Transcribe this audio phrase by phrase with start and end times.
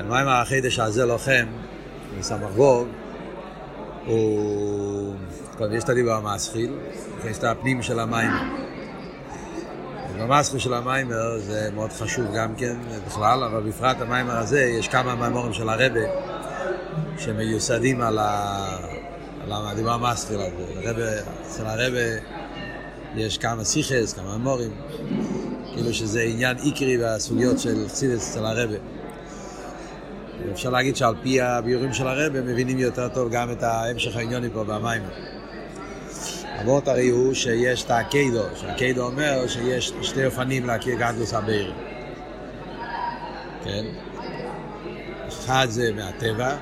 [0.00, 1.46] המים החידש הזה לוחם,
[2.18, 2.88] מסמך ווב,
[4.06, 5.14] הוא...
[5.58, 6.72] קודם יש את הדיבר המסחיל,
[7.24, 8.30] יש את הפנים של המים.
[10.18, 12.76] במסחיל של המים זה מאוד חשוב גם כן
[13.06, 16.00] בכלל, אבל בפרט המים הזה, יש כמה מימורים של הרבה
[17.18, 18.76] שמיוסדים על, ה...
[19.44, 21.20] על הדיבר המסחיל הזה.
[21.42, 22.20] אצל הרבה
[23.16, 24.70] יש כמה סיכס, כמה מימורים,
[25.74, 28.99] כאילו שזה עניין איקרי והסוגיות של חסידס אצל הרבה.
[30.52, 34.64] אפשר להגיד שעל פי הביורים של הרבה מבינים יותר טוב גם את ההמשך העניוני פה
[34.64, 35.02] במים.
[36.60, 41.74] אבות הרי הוא שיש את הקיידו, שהקיידו אומר שיש שתי אופנים להכיר גדלוס הבירים.
[43.64, 43.84] כן?
[45.28, 46.56] אחד זה מהטבע,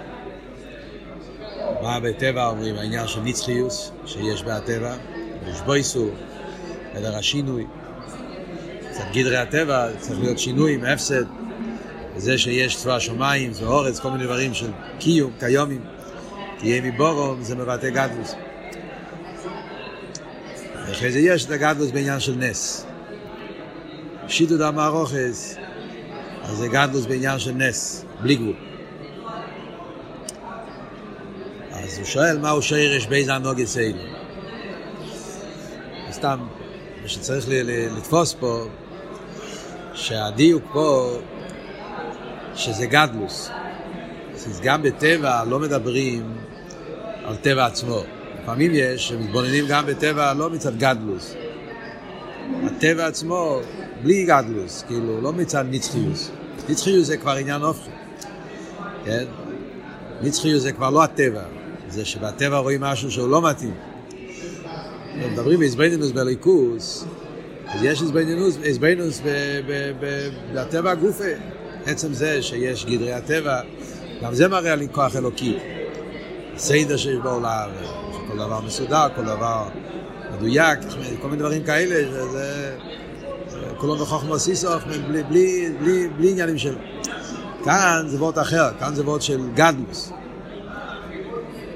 [1.83, 2.75] מה בטבע אומרים?
[2.77, 4.95] העניין של נצחיוס שיש בהטבע,
[5.47, 6.09] יש בויסו,
[6.95, 7.67] עדר השינוי.
[8.91, 11.25] קצת גדרי הטבע, צריך להיות שינוי, מהפסד.
[12.19, 15.81] וזה שיש צבא השמיים, צבא אורץ, כל מיני דברים של קיום, קיומים,
[16.59, 18.35] תהיה מבורום, זה מבטא גדלוס.
[20.89, 22.87] ואחרי זה יש את הגדלוס בעניין של נס.
[24.29, 25.57] שיטו דם הרוחס,
[26.43, 28.57] אז זה גדלוס בעניין של נס, בלי גבול.
[31.73, 33.99] אז הוא שואל מה הוא שרש באיזה הנוגס אלו.
[36.13, 36.39] סתם,
[37.03, 37.45] מה שצריך
[37.97, 38.65] לתפוס פה,
[39.95, 41.19] שהדיוק פה
[42.59, 43.51] שזה גדלוס.
[44.35, 46.33] אז גם בטבע לא מדברים
[47.25, 48.03] על טבע עצמו.
[48.43, 51.35] לפעמים יש שמתבוננים גם בטבע לא מצד גדלוס.
[52.65, 53.61] הטבע עצמו
[54.03, 56.31] בלי גדלוס, כאילו, לא מצד נצחיוס.
[56.69, 57.91] נצחיוס זה כבר עניין אופי,
[59.05, 59.25] כן?
[60.23, 61.43] נצחיוס זה כבר לא הטבע,
[61.89, 63.75] זה שבטבע רואים משהו שהוא לא מתאים.
[65.17, 67.05] מדברים בעזבנינוס בליכוס,
[67.69, 68.03] אז יש
[68.65, 69.21] עזבנינוס
[70.55, 71.58] בטבע הגופה.
[71.89, 73.61] עצם זה שיש גדרי הטבע,
[74.23, 75.59] גם זה מראה על כוח אלוקי.
[76.57, 77.71] סיידר שיש בעולם,
[78.29, 79.69] כל דבר מסודר, כל דבר
[80.35, 80.79] מדויק,
[81.23, 82.77] כל מיני דברים כאלה, זה...
[83.77, 86.77] כולו בחוכמה סיסוף, בלי, בלי, בלי, בלי עניינים של...
[87.65, 90.13] כאן זה וורט אחר, כאן זה וורט של גדלוס.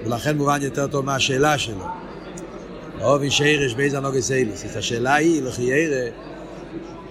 [0.05, 1.87] ולכן מובן יותר טוב מה השאלה שלו.
[3.01, 4.65] אובי שירש באיזה נוגס אילוס.
[4.65, 6.11] את השאלה היא, לכי ירא,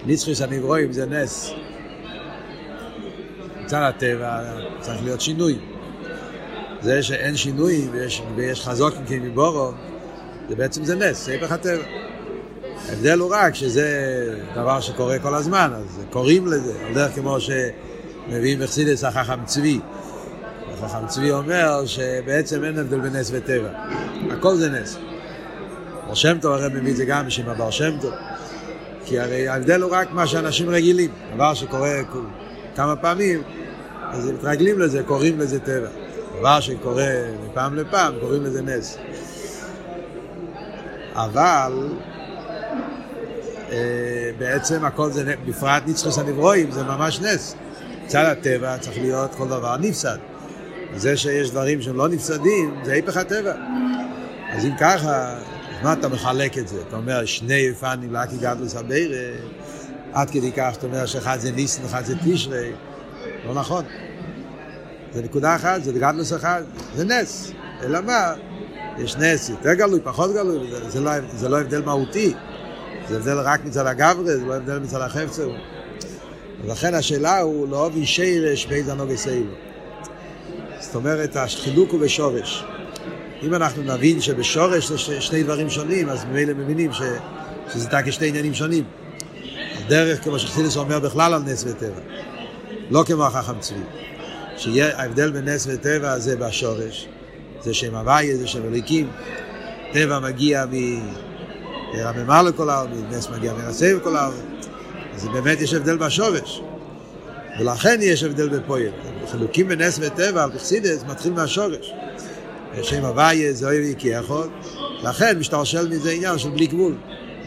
[0.06, 1.52] נצחיס הנברואים זה נס.
[3.72, 4.38] מצד הטבע
[4.80, 5.58] צריך להיות שינוי.
[6.80, 9.72] זה שאין שינוי ויש, ויש חזוק כמבורו,
[10.48, 11.82] זה בעצם זה נס, זה היפך הטבע.
[12.88, 13.88] ההבדל הוא רק שזה
[14.54, 19.80] דבר שקורה כל הזמן, אז קוראים לזה, על דרך כמו שמביאים בחסידס החכם צבי.
[20.72, 23.68] החכם צבי אומר שבעצם אין הבדל בין נס וטבע,
[24.30, 24.96] הכל זה נס.
[26.06, 28.12] בר שם טוב הרי מביא את זה גם בשם הבר שם טוב,
[29.04, 32.00] כי הרי ההבדל הוא רק מה שאנשים רגילים, דבר שקורה
[32.76, 33.42] כמה פעמים,
[34.12, 35.88] אז הם מתרגלים לזה, קוראים לזה טבע.
[36.38, 37.12] דבר שקורה
[37.44, 38.98] מפעם לפעם, קוראים לזה נס.
[41.14, 41.88] אבל
[43.72, 47.54] אה, בעצם הכל זה, בפרט נצחוס הנברואים, זה ממש נס.
[48.04, 50.18] מצד הטבע צריך להיות כל דבר נפסד.
[50.96, 53.54] זה שיש דברים שהם לא נפסדים, זה היפך הטבע.
[54.52, 56.76] אז אם ככה, אז מה אתה מחלק את זה?
[56.88, 59.18] אתה אומר, שני יפנים לקי גדלוס הבירה,
[60.12, 62.72] עד כדי כך אתה אומר שאחד זה ניסן, אחד זה תשרי.
[63.46, 63.84] לא נכון.
[65.14, 66.62] זה נקודה אחת, זה גדלוס אחד,
[66.94, 67.52] זה נס.
[67.82, 68.32] אלא מה?
[68.98, 72.34] יש נס יותר גלוי, פחות גלוי, זה, זה, לא, זה לא הבדל מהותי.
[73.08, 75.50] זה הבדל רק מצד הגברה, זה לא הבדל מצד החפצר.
[76.64, 79.52] ולכן השאלה הוא לא אובי שירש באיזה נוגס אילו.
[80.80, 82.64] זאת אומרת, החילוק הוא בשורש.
[83.42, 87.02] אם אנחנו נבין שבשורש זה שני דברים שונים, אז ממילא מבינים ש,
[87.72, 88.84] שזה תק שתי עניינים שונים.
[89.78, 92.00] הדרך, כמו שחסילס אומר בכלל על נס וטבע.
[92.90, 93.80] לא כמו החכם צבי.
[94.62, 97.08] שההבדל בין נס וטבע זה בשורש.
[97.60, 99.10] זה שם הוויה, זה שם אליקים.
[99.92, 100.64] טבע מגיע
[101.92, 104.46] מרממה לכל העולמין, נס מגיע מרסי לכל העולמין.
[105.14, 106.60] אז באמת יש הבדל בשורש.
[107.60, 108.92] ולכן יש הבדל בפועל.
[109.30, 111.92] חילוקים בין נס וטבע, בחסידס, מתחיל מהשורש.
[112.82, 114.48] שם הוויה זה אוהב יקי יכול,
[115.02, 116.94] לכן משתרשל מזה עניין של בלי גבול,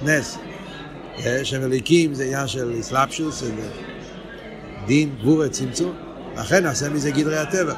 [0.04, 0.38] נס.
[1.44, 3.44] שם אליקים זה עניין של אסלאפשוס,
[4.86, 6.05] דין, גבור, צמצום,
[6.38, 7.74] לכן נעשה מזה גדרי הטבע.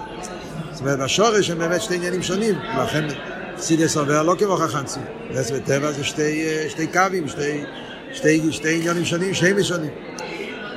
[0.71, 3.07] זאת אומרת, בשורש הם באמת שתי עניינים שונים, לכן
[3.57, 4.99] סידס עובר לא כמו חכנסי.
[5.31, 7.63] נס וטבע זה שתי, שתי קווים, שתי,
[8.13, 9.91] שתי, שתי עניינים שונים, שני שונים.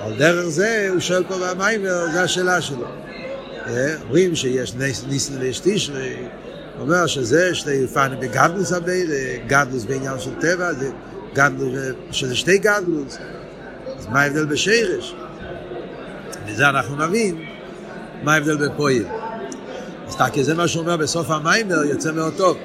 [0.01, 2.87] על דרך זה הוא שואל פה במים, זו השאלה שלו.
[4.03, 4.75] אומרים שיש
[5.09, 6.17] ניסן ויש תשרי,
[6.81, 9.17] אומר שזה שתי פאנים בגדלוס הבירה,
[9.47, 10.91] גדלוס בעניין של טבע, זה
[11.35, 11.73] גדלוס,
[12.11, 13.19] שזה שתי גדלוס.
[13.99, 15.15] אז מה ההבדל בשרש?
[16.47, 17.45] מזה אנחנו נבין
[18.23, 19.05] מה ההבדל בין פועל?
[20.09, 22.59] אז כי זה מה שהוא אומר בסוף המיימר, יוצא מאוד טוב.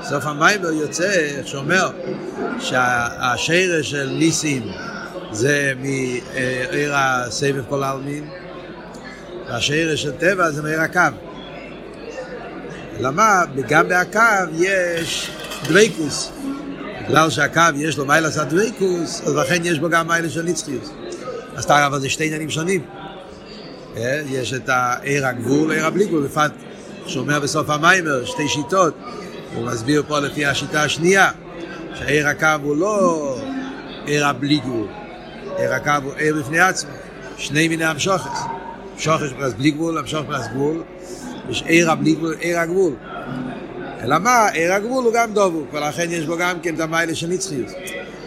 [0.00, 1.90] בסוף המיימר יוצא, איך שאומר,
[2.58, 4.62] שהשרש של ניסים
[5.32, 8.28] זה מעיר הסבב כל העלמין,
[9.48, 11.00] והשרש של טבע זה מעיר הקו.
[13.00, 13.42] למה?
[13.68, 14.20] גם בהקו
[14.58, 15.30] יש
[15.68, 16.32] דוויקוס.
[17.08, 20.90] בגלל שהקו יש לו מיילה של דוויקוס, אז לכן יש בו גם מיילה של נצחיוס.
[21.56, 22.84] אז אתה אבל זה שתי עניינים שונים.
[23.96, 26.52] אה, יש את העיר הגבול, עיר הבלי גבול, בפרט
[27.06, 28.94] שאומר בסוף המיימר, שתי שיטות.
[29.54, 31.30] הוא מסביר פה לפי השיטה השנייה,
[31.94, 33.36] שהעיר הקו הוא לא
[34.06, 34.86] עיר הבלי גבול,
[35.56, 36.90] עיר הקו הוא עיר בפני עצמו,
[37.36, 38.40] שני מיני המשוכס.
[38.92, 40.82] המשוכס פלס בלי גבול, המשוכס פלס גבול,
[41.48, 42.92] יש עיר הבלי גבול, עיר הגבול.
[44.02, 47.26] אלא מה, עיר הגבול הוא גם דובוק, ולכן יש בו גם כן את המיילה של
[47.26, 47.68] נצחיות.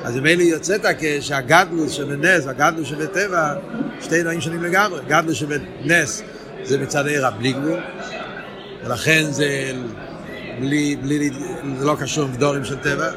[0.07, 0.81] אז אלה יוצאת
[1.21, 3.53] שהגדלוס שבנס והגדלוס שבטבע,
[4.01, 4.99] שתי דברים שונים לגמרי.
[5.07, 6.21] גדלוס שבנס
[6.63, 7.79] זה מצד עיר הבלי גבול,
[8.83, 9.71] ולכן זה
[10.59, 11.29] בלי, בלי,
[11.79, 13.09] זה לא קשור עם גדורים של טבע.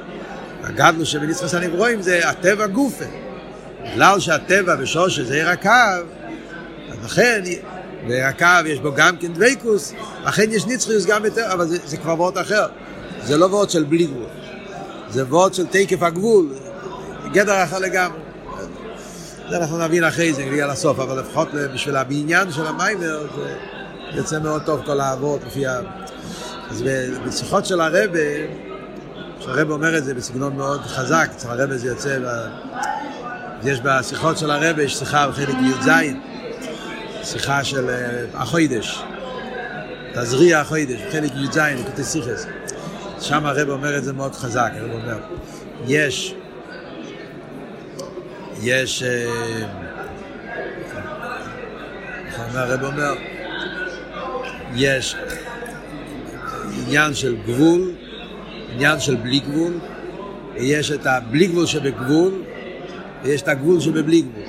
[0.63, 3.05] הגדלוס שבנצחס הנברואים זה הטבע גופה.
[3.93, 5.71] בגלל שהטבע בשורש זה עיר הקו,
[6.91, 7.43] אז לכן
[8.09, 9.93] והקו יש בו גם כן דוויקוס,
[10.25, 12.67] לכן יש נצחיוס גם יותר, אבל זה, זה כבר וורט אחר.
[13.23, 14.27] זה לא וורט של בלי גבול.
[15.11, 16.49] זה וורט של תקף הגבול,
[17.33, 18.19] גדר אחר לגמרי.
[19.51, 24.39] זה אנחנו נבין אחרי זה, נגיע לסוף, אבל לפחות בשביל הבניין של המיימר, זה יוצא
[24.39, 25.81] מאוד טוב כל האבות לפי ה...
[26.71, 26.85] אז
[27.27, 28.21] בשיחות של הרבה,
[29.41, 32.19] שהרבה אומר את זה בסגנון מאוד חזק, אצל הרבה זה יוצא,
[33.63, 35.91] יש בשיחות של הרבה, יש שיחה בחלק י"ז,
[37.23, 37.91] שיחה של
[38.35, 39.03] החוידש,
[40.15, 42.47] תזריע החוידש, חלק י"ז, נקוטי סיכס.
[43.21, 45.19] שם הרב אומר את זה מאוד חזק, הרב אומר,
[45.87, 46.35] יש,
[48.63, 49.03] יש,
[52.27, 53.15] איך אומר הרב אומר,
[54.75, 55.17] יש
[56.87, 57.93] עניין של גבול,
[58.75, 59.73] עניין של בלי גבול,
[60.57, 62.43] יש את הבלי גבול שבגבול,
[63.23, 64.45] ויש את הגבול שבבלי גבול.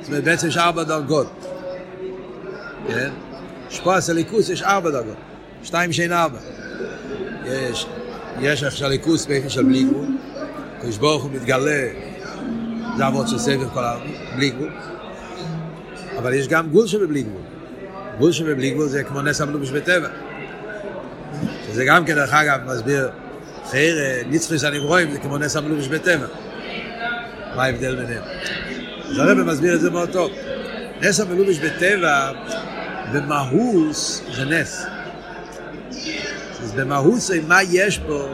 [0.00, 1.46] זאת אומרת, בעצם יש ארבע דרגות.
[2.88, 3.10] כן?
[3.70, 5.16] שפועס הליכוס יש ארבע דרגות,
[5.62, 6.38] שתיים שאין ארבע.
[7.46, 7.86] יש,
[8.40, 10.06] יש איך שהליכוס באופן של בלי גבול,
[10.80, 11.88] קדוש ברוך הוא מתגלה,
[12.98, 14.00] זה אבות של סבב כל העם,
[14.36, 14.70] בלי גבול.
[16.18, 17.42] אבל יש גם גבול שבבלי גבול.
[18.16, 20.08] גבול שבבלי גבול זה כמו נס המלובש בטבע.
[21.66, 23.08] שזה גם דרך אגב, מסביר,
[23.70, 23.96] חייר
[24.30, 26.26] נצחוס הנברואים זה כמו נס המלובש בטבע.
[27.56, 28.22] מה ההבדל ביניהם?
[29.10, 30.30] אז הרב מסביר את זה מאוד טוב.
[31.00, 32.32] נס המלובש בטבע
[33.12, 34.86] במהוס זה נס.
[36.62, 38.28] אז במהוס מה יש פה,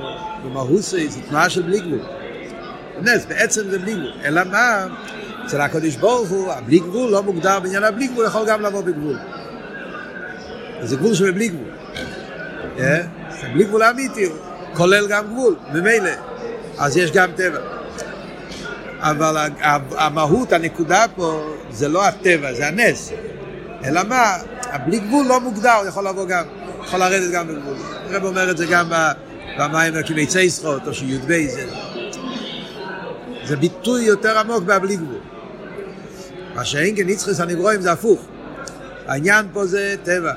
[0.45, 2.24] במהוס זה תנועה של בלי גבול.
[3.03, 4.13] נס, בעצם זה בלי גבול.
[4.25, 4.87] אלא מה?
[5.47, 9.19] אצל הקדוש ברוך הוא, הבלי גבול לא מוגדר בעניין הבלי גבול, יכול גם לבוא בגבול.
[10.83, 11.69] זה גבול שבלי גבול.
[12.77, 13.03] זה
[13.53, 14.29] בלי גבול אמיתי,
[14.75, 16.11] כולל גם גבול, ממילא.
[16.79, 17.59] אז יש גם טבע.
[18.99, 19.49] אבל
[19.97, 23.13] המהות, הנקודה פה, זה לא הטבע, זה הנס.
[23.85, 24.37] אלא מה?
[24.63, 26.45] הבלי גבול לא מוגדר, הוא יכול לבוא גם,
[26.85, 27.77] יכול לרדת גם בגבול.
[28.11, 28.93] הרב אומר את זה גם
[29.59, 31.67] במים כמיצי ישחות, או שי"ב זה.
[33.47, 35.21] זה ביטוי יותר עמוק בהבלי גבול.
[36.55, 38.27] מה שאין כן נצחס הנברואים זה הפוך.
[39.07, 40.33] העניין פה זה טבע.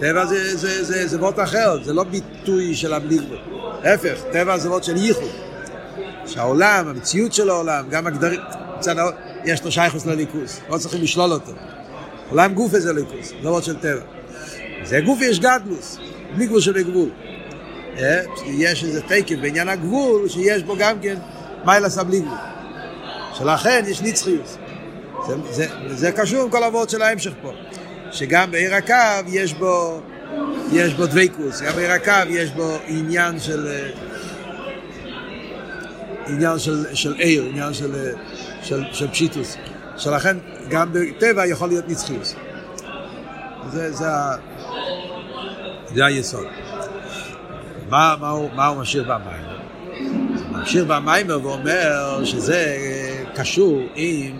[0.00, 3.38] טבע זה, זה, זה, זה וורט אחר, זה לא ביטוי של הבלי גבול.
[3.84, 5.30] להפך, טבע זה וורט של ייחוד.
[6.26, 8.40] שהעולם, המציאות של העולם, גם הגדרים,
[9.44, 11.52] יש לו שייכוס לליכוס, לא צריכים לשלול אותו.
[12.30, 14.00] עולם גוף זה ליכוס, זה עוד של טבע.
[14.84, 15.98] זה גוף יש גדלוס,
[16.36, 17.08] בלי גבול שבגבול.
[18.46, 21.16] יש איזה תקף בעניין הגבול שיש בו גם כן
[21.64, 22.38] מיילס בלי גבול.
[23.34, 24.58] שלכן יש נצחיוס.
[25.26, 27.52] זה, זה, זה קשור עם כל העבוד של ההמשך פה.
[28.10, 30.00] שגם בעיר הקו יש בו,
[30.72, 33.90] יש בו דוויקוס, גם בעיר הקו יש בו עניין של...
[36.26, 38.12] עניין של, של עיר, עניין של,
[38.62, 39.56] של, של פשיטוס.
[39.96, 40.36] שלכן
[40.68, 42.34] גם בטבע יכול להיות נצחיוס.
[43.70, 44.06] זה, זה,
[45.94, 46.46] זה היסוד.
[47.88, 49.53] מה, מה, הוא, מה הוא משאיר במיימר?
[50.64, 52.76] משאיר במיימר ואומר שזה
[53.34, 54.36] קשור עם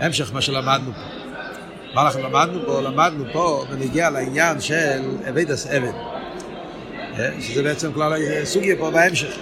[0.00, 1.00] המשך מה שלמדנו פה.
[1.94, 2.80] מה אנחנו למדנו פה?
[2.80, 5.92] למדנו פה ונגיע לעניין של עבד אס עבד.
[7.40, 9.36] שזה בעצם כלל סוגיה פה בהמשך.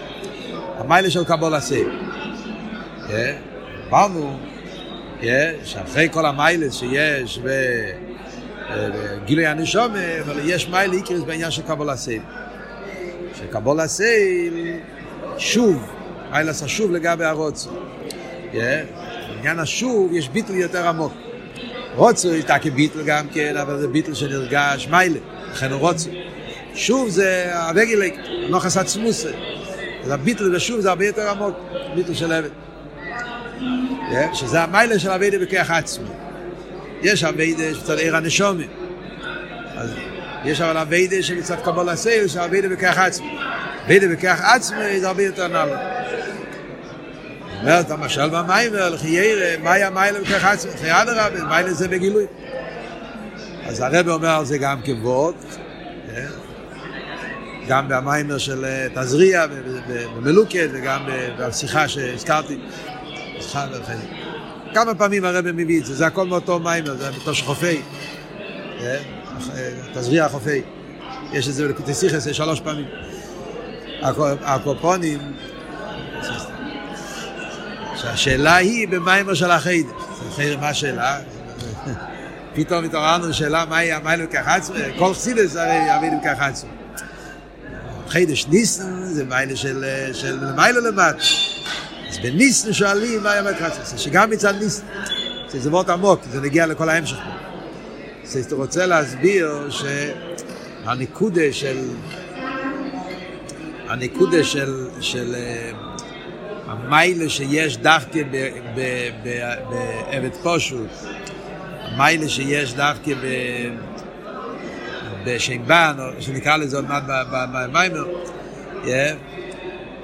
[0.78, 1.88] המיילה של קבול הסייב.
[3.88, 4.38] אמרנו
[5.64, 7.40] שאחרי כל המיילס שיש
[9.24, 9.46] בגילוי
[10.20, 12.22] אבל יש מייל איקרס בעניין של קבול הסייל.
[13.38, 14.76] שקבול הסייל,
[15.38, 15.90] שוב,
[16.30, 17.70] מיילס השוב לגבי הרוצו.
[18.52, 21.12] בעניין השוב יש ביטוי יותר עמוק.
[21.94, 25.18] רוצו יש תקי ביטל גם כן, אבל זה ביטל שנרגש מיילה,
[25.50, 26.10] לכן הוא רוצו.
[26.74, 28.14] שוב זה הרגילק,
[28.48, 29.30] נוחס עצמוסה.
[30.04, 31.56] אז הביטל ושוב זה הרבה יותר עמוק,
[31.94, 32.48] ביטל של עבד.
[34.32, 36.08] שזה המיילה של עבד בכוח עצמי.
[37.02, 38.68] יש עבד שצד עיר הנשומים.
[39.76, 39.90] אז
[40.44, 43.38] יש אבל עבד שמצד קבול הסייל, שעבד בכוח עצמי.
[43.88, 45.92] עבד בכוח עצמי זה הרבה יותר נעלה.
[47.60, 50.74] אומרת המשל במיימר, לכי ירא, מה היה מיילה בכוח עצמי?
[50.74, 52.24] אחרי אדרבה, מיילה זה בגילוי.
[53.66, 55.34] אז הרב אומר זה גם כבוד,
[57.68, 58.64] גם במיימר של
[58.94, 59.46] תזריע
[60.16, 61.00] במלוקת וגם
[61.38, 62.58] בשיחה שהזכרתי.
[64.74, 67.80] כמה פעמים הרב מביא את זה, זה הכל מאותו מיימר, זה בתור שחופי.
[69.94, 70.62] תזריע חופי.
[71.32, 72.86] יש את זה בלקוטי סיכס שלוש פעמים.
[74.42, 75.18] הקופונים,
[77.96, 79.92] שהשאלה היא במיימר של החיידר.
[80.60, 81.18] מה השאלה?
[82.54, 86.66] פתאום התעוררנו שאלה מהי המיילם כחצר, כל חסידס הרי אבינו כחצר.
[88.08, 91.16] חידש ניסן זה מיילה של, של מיילה למט.
[92.08, 94.82] אז בניסן שואלים מה היה כחצר, שגם מצד ניסן,
[95.48, 97.16] זה מאוד עמוק, זה נגיע לכל ההמשך.
[98.24, 101.76] אז אתה רוצה להסביר שהנקודה של
[103.88, 105.34] הנקודה של, של
[106.66, 108.20] המיילה שיש דווקא
[110.10, 110.90] בעבד פושוט,
[111.82, 113.12] המיילה שיש דווקא
[115.26, 117.02] בשיינבן, או שנקרא לזה עוד מעט
[117.42, 118.04] במיימר,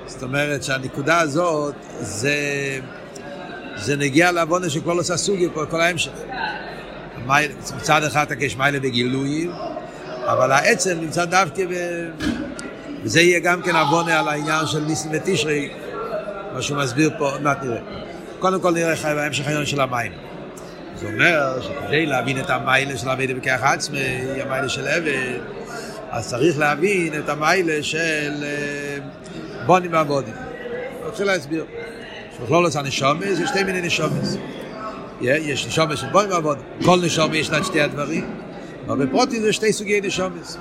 [0.06, 2.36] זאת אומרת שהנקודה הזאת זה,
[3.76, 6.10] זה נגיע לעוונה של כל עושה סוגי פה, כל ההמשך.
[7.76, 9.50] מצד אחד יש מיילה בגילויים,
[10.24, 11.72] אבל העצם נמצא דווקא ב...
[13.02, 15.70] וזה יהיה גם כן עוונה על העניין של ניסן ותשרי,
[16.54, 17.80] מה שהוא מסביר פה, עוד מעט נראה.
[18.38, 20.12] קודם כל נראה חי בהמשך העניין של המים.
[21.00, 23.98] זה אומר שכדי להבין את המיילה של עבד בכך עצמי,
[24.40, 25.38] המיילה של עבד,
[26.10, 28.44] אז צריך להבין את המיילה של
[29.66, 30.34] בונים ועבודים.
[31.04, 31.64] רוצה להסביר.
[32.36, 34.36] שבכלולוס הנשומס, יש שתי מיני נשומס.
[35.20, 36.64] יש נשומס של בונים ועבודים.
[36.84, 38.30] כל נשומס יש לה את שתי הדברים,
[38.86, 40.58] אבל בפרוטים זה שתי סוגי נשומס.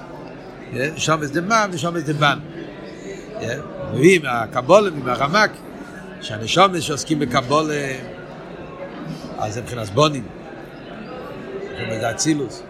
[0.73, 2.39] נשומס דמם, נשומס דבן.
[3.93, 5.51] מביאים מהקבולה, מהרמק,
[6.21, 7.93] שהנשומס שעוסקים בקבולה
[9.37, 10.23] אז זה מבחינת בונים.
[11.99, 12.63] זה אצילוס.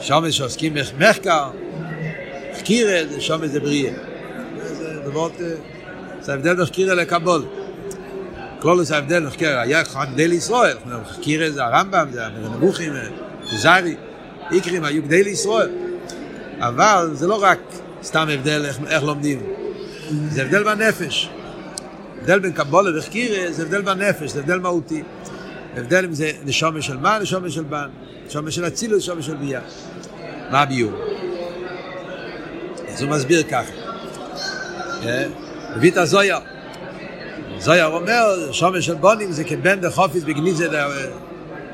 [0.00, 1.50] שומס שעוסקים במחקר,
[2.58, 3.92] חקירה, זה שומס זה בריאה.
[4.62, 5.28] זה דבר,
[6.20, 7.44] זה ההבדל בחקירה לקבול.
[8.60, 10.76] כלולוס ההבדל היה גדל ישראל,
[11.06, 12.92] חקירה זה הרמב"ם, זה הנבוכים,
[13.50, 13.96] זה זרי,
[14.52, 15.83] איקרים היו גדל ישראל.
[16.58, 17.58] אבל זה לא רק
[18.02, 19.42] סתם הבדל איך, איך לומדים,
[20.28, 21.28] זה הבדל בנפש.
[22.20, 25.02] הבדל בין קבולה וחקירה זה הבדל בנפש, זה הבדל מהותי.
[25.76, 27.88] הבדל אם זה נשומה של מה, נשומה של בן,
[28.26, 29.60] נשומה של אצילוס, נשומה של ביה.
[30.50, 30.92] מה הביור?
[32.88, 33.72] אז הוא מסביר ככה.
[35.76, 36.38] מביא את הזויר.
[37.58, 40.24] זויר אומר, נשומה של בונים זה כבן דחופיס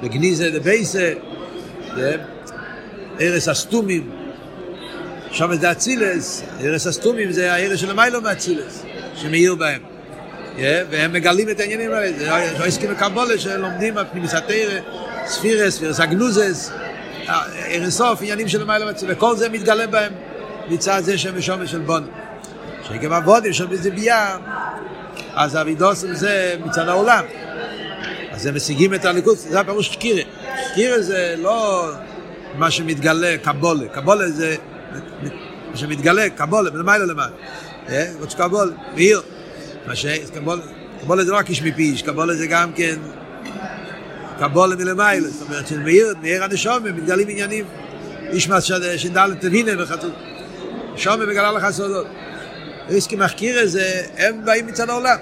[0.02, 1.12] בגניזה דבייסה,
[3.20, 4.19] ארס הסתומים.
[5.32, 8.82] שם זה אצילס, ארס הסתומים זה הארס של המיילו מאצילס,
[9.14, 9.80] שמאיר בהם.
[10.90, 14.80] והם מגלים את העניינים האלה, זה לא הסכים לקבולה שלומדים על פנימיס התרא,
[15.26, 16.70] ספירס, ספירס הגנוזס,
[17.74, 20.12] ארסוף, עניינים של למעלה מצב, וכל זה מתגלה בהם
[20.68, 22.06] מצד זה שהם משומר של בון.
[22.88, 24.36] שגם עבודים שם בזה בייה,
[25.34, 27.24] אז אבידוסם זה מצד העולם.
[28.32, 30.22] אז הם משיגים את הליכוד, זה הפירוש חקירה.
[30.70, 31.88] חקירה זה לא
[32.54, 33.88] מה שמתגלה, קבולה.
[33.88, 34.56] קבולה זה
[35.74, 37.32] שמתגלה, קבולה, מלמעלה למעלה.
[38.20, 39.22] עוד שקבולה, מאיר.
[39.86, 40.06] מה ש...
[41.02, 42.96] קבולה זה לא רק איש מפיש, קבולה זה גם כן
[44.38, 47.64] קבולה מלמיילה, זאת אומרת שמאיר, מאיר הנשום, מתגלים עניינים.
[48.30, 48.60] איש מה
[48.96, 50.10] שדל תבינה וכתוב.
[50.96, 52.06] שום מגלה לך סודות.
[52.88, 55.16] ריסקי מחקיר זה, הם באים מצד העולם.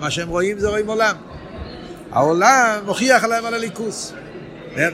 [0.00, 1.16] מה שהם רואים זה רואים עולם.
[2.12, 4.12] העולם מוכיח עליהם על הליכוס.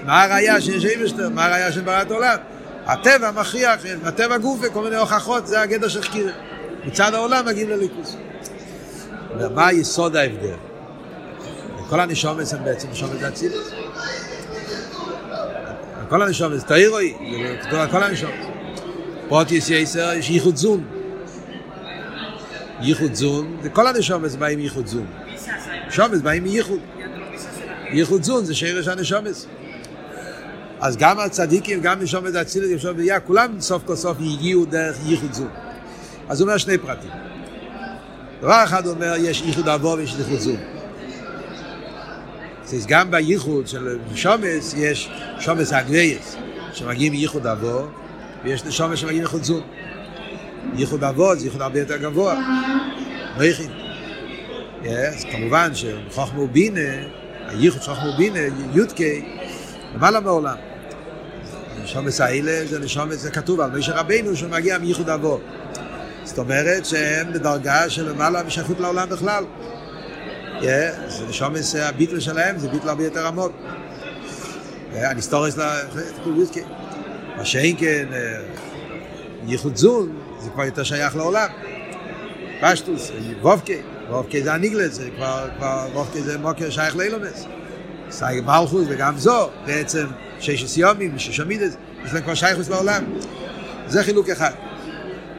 [0.05, 1.29] מה הראייה שיש איבשטר?
[1.29, 2.37] מה הראייה של בראת העולם?
[2.89, 6.33] הטבע מכריח, הטבע גוף וכל מיני הוכחות, זה הגדר של חקירה.
[6.85, 8.17] מצד העולם מגיעים לליכוס.
[9.55, 10.55] מה היסוד ההבדל?
[11.89, 13.71] כל הנשומס הם בעצם נשומס אצילוס.
[16.09, 16.23] כל
[16.59, 18.45] זה כתוב על כל הנשומס.
[19.29, 20.85] פרוטיס יסר, יש ייחוד זון.
[22.81, 25.07] ייחוד זון, זה כל הנשומס באים ייחוד זון.
[25.89, 26.81] נשומס באים מייחוד.
[27.91, 29.47] ייחוד זון זה שרש הנשומס.
[30.81, 35.33] אז גם הצדיקים, גם נשומס אצילוס, נשומס ביה, כולם סוף כל סוף הגיעו דרך ייחוד
[35.33, 35.49] זון.
[36.29, 37.11] אז הוא אומר שני פרטים.
[38.41, 40.57] דבר אחד אומר, יש ייחוד אבו ויש ייחוד זום.
[42.65, 46.37] אז גם בייחוד של שומס יש שומס אגרייס,
[46.73, 47.87] שמגיעים מייחוד אבו,
[48.45, 49.63] ויש שומס שמגיעים מייחוד זון.
[50.75, 52.41] ייחוד אבו זה ייחוד הרבה יותר גבוה.
[53.39, 53.71] מייחין.
[54.85, 56.81] אז כמובן שחוכמה ובינה,
[57.49, 58.41] הייחוד של חוכמה ובינה,
[58.75, 59.25] יודקי,
[59.95, 60.68] למעלה מעולם.
[61.85, 65.41] שומס האלה זה נשומס, זה כתוב על משה רבינו שהוא מגיע מייחוד אבו.
[66.25, 69.45] זאת אומרת שהם בדרגה של למעלה משייכות לעולם בכלל.
[70.61, 73.53] זה נשומס, הביטל שלהם זה ביטל הרבה יותר עמוק.
[74.93, 75.59] הניסטורס,
[77.37, 78.07] מה שאין כן,
[79.47, 81.49] ייחוד זון, זה כבר יותר שייך לעולם.
[82.61, 83.11] פשטוס,
[83.43, 87.45] וובקי, וובקי זה הניגלס, זה כבר, כבר וובקי זה מוקר שייך לאילומס.
[88.11, 90.07] סייג מלכוס וגם זו, בעצם
[90.41, 93.05] שש סיומים, שש עמידס, יש להם כבר שייכוס לעולם.
[93.87, 94.51] זה חילוק אחד.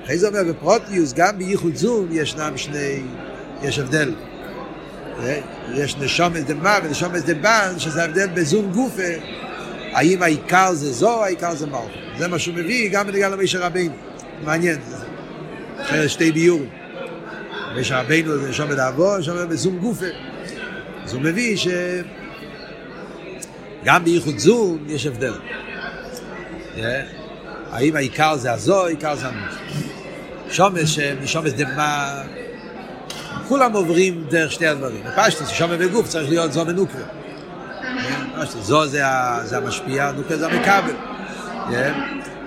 [0.04, 3.02] אחרי זה אומר, בפרוטיוס, גם בייחוד זון ישנם שני,
[3.62, 4.14] יש הבדל.
[5.74, 9.12] יש נשומת דמה ונשומת דבן, שזה הבדל בזון גופה,
[9.92, 11.92] האם העיקר זה זו, העיקר זה מלכוס.
[12.18, 13.94] זה מה שהוא מביא גם בנגע למשה רבינו.
[14.44, 14.78] מעניין.
[15.82, 16.70] אחרי שתי ביורים.
[17.76, 20.06] משה רבינו זה נשומת אבו, נשומת בזון גופה.
[21.04, 21.68] אז הוא מביא ש...
[23.84, 25.34] גם בייחוד זון יש הבדל.
[27.72, 29.56] האם העיקר זה הזו, העיקר זה המוס.
[30.52, 32.22] שומש, משומש דמה,
[33.48, 35.04] כולם עוברים דרך שתי הדברים.
[35.04, 37.06] בפשטוס, שומש וגוף צריך להיות זו ונוקרה.
[38.46, 40.94] זו זה, המשפיע, נוקרה זה המכבל.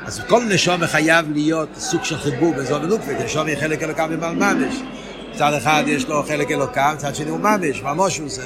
[0.07, 3.83] אז כל נשום חייב להיות סוג של חיבור בין זו ונוקרה, כי נשום היא חלק
[3.83, 4.75] אלוקם ממעל ממש.
[5.35, 8.43] מצד אחד יש לו חלק אלוקם, מצד שני הוא ממש, ממש הוא עושה.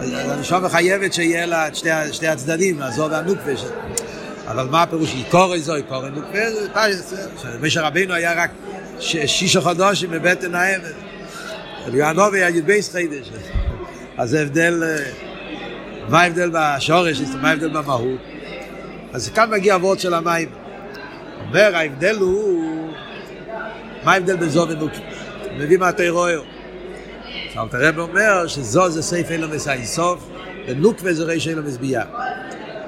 [0.00, 3.52] הנשום חייבת שיהיה לה את שתי, שתי הצדדים, הזו והנוקבה.
[4.46, 5.14] אבל מה הפירוש?
[5.14, 5.54] עיקור
[6.04, 7.16] הנוקבה, זה פשט,
[7.60, 8.50] משה רבינו היה רק
[9.00, 10.92] שישה חודשים בבטן העמד.
[11.86, 13.30] אליהו היה י"ב חידש.
[14.18, 14.98] אז זה הבדל,
[16.08, 18.20] מה ההבדל בשורש, מה ההבדל במהות?
[19.12, 20.48] אז כאן מגיע הוורד של המים.
[21.48, 22.92] אומר, ההבדל הוא,
[24.04, 24.98] מה ההבדל בין זו ונוקבה?
[25.58, 26.59] מביא מה תירויו.
[27.50, 30.28] עכשיו תראה ואומר שזו זה סייף אילו מסעי סוף,
[30.68, 32.04] ונוקבה זה ריש אילו מסבייה.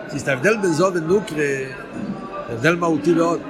[0.09, 3.41] אז ההבדל בין זו ונוקבה, זה הבדל מהותי מאוד.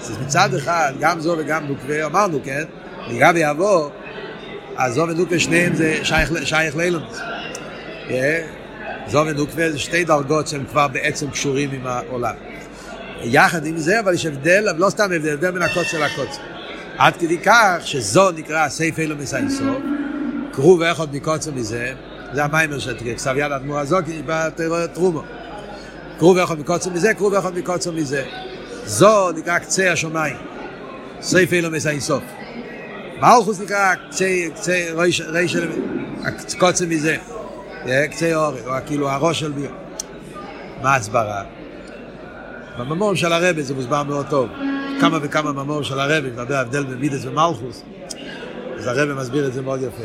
[0.00, 2.62] אז מצד אחד, גם זו וגם נוקבה, אמרנו, כן?
[3.08, 3.90] לגבי יבוא,
[4.76, 7.20] אז זו ונוקבה שניהם זה שייך, שייך לאילונס.
[9.08, 12.34] זו ונוקבה זה שתי דרגות שהן כבר בעצם קשורים עם העולם.
[13.22, 16.53] יחד עם זה, אבל יש הבדל, אבל לא סתם הבדל, הבדל בין הקוצר לקוצר.
[16.98, 19.64] עד כדי כך שזו נקרא סייף אילו מסייסו,
[20.52, 21.92] קרו ואיכות מקוצר מזה,
[22.32, 22.96] זה המיימר של
[23.36, 25.22] יד אדמו"ר הזו, כי בתרור תרומו.
[26.18, 28.24] קרו ואיכות מקוצר מזה, קרו ואיכות מקוצר מזה.
[28.84, 30.36] זו נקרא קצה השמיים,
[31.20, 32.18] סייף אילו מסייסו.
[33.20, 35.56] מלכוס נקרא קצה, קצה, ריש, ריש,
[36.58, 37.16] קוצר מזה.
[38.10, 39.66] קצה אורי, או כאילו הראש של מי.
[40.82, 41.42] מה הסברה?
[42.78, 44.48] בממורים של הרבי זה מוסבר מאוד טוב.
[45.00, 47.82] כמה וכמה ממורים של הרבי, מדבר הבדל בין מידס ומלכוס,
[48.78, 50.04] אז הרבי מסביר את זה מאוד יפה.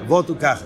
[0.00, 0.64] הוורט הוא ככה.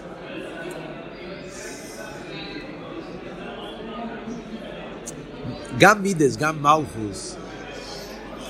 [5.79, 7.37] גם מידס, גם מלכוס,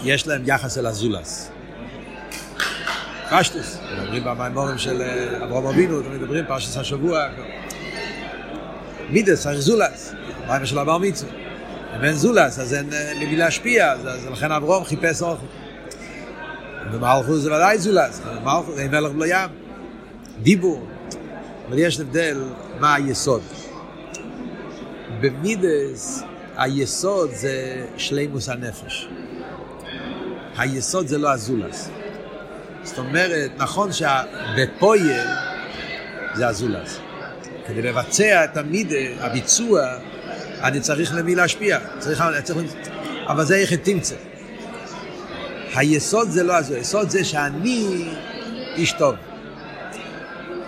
[0.03, 1.51] יש להם יחס אל הזולס.
[3.31, 5.03] פשטוס, מדברים במימורים של
[5.43, 7.27] אברהם אבינו, מדברים פרשת השבוע.
[9.11, 10.13] מידס, זולס,
[10.47, 11.34] מימור של הבר מצווה.
[12.03, 15.47] אין זולס, אז אין למי להשפיע, אז לכן אברום חיפש אוכל.
[16.93, 19.51] ומלכוס זה ודאי זולס, מלכוס, אין מלך בלו ים.
[20.43, 20.87] דיבור.
[21.69, 22.43] אבל יש הבדל
[22.81, 23.43] מה היסוד.
[25.21, 26.23] במידס,
[26.57, 29.09] היסוד זה שלימוס הנפש.
[30.57, 31.91] היסוד זה לא הזולס.
[32.83, 35.27] זאת אומרת, נכון שבפויל
[36.35, 36.99] זה הזולס.
[37.67, 39.81] כדי לבצע את המידה, הביצוע,
[40.65, 42.75] אני צריך למי להשפיע, צריך, צריך,
[43.27, 44.15] אבל זה איך תמצא.
[45.75, 48.09] היסוד זה לא הזו, היסוד זה שאני
[48.77, 49.15] איש טוב.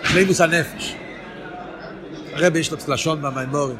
[0.03, 0.95] שלימוס הנפש.
[2.33, 3.77] הרב יש לו לשון במימורים.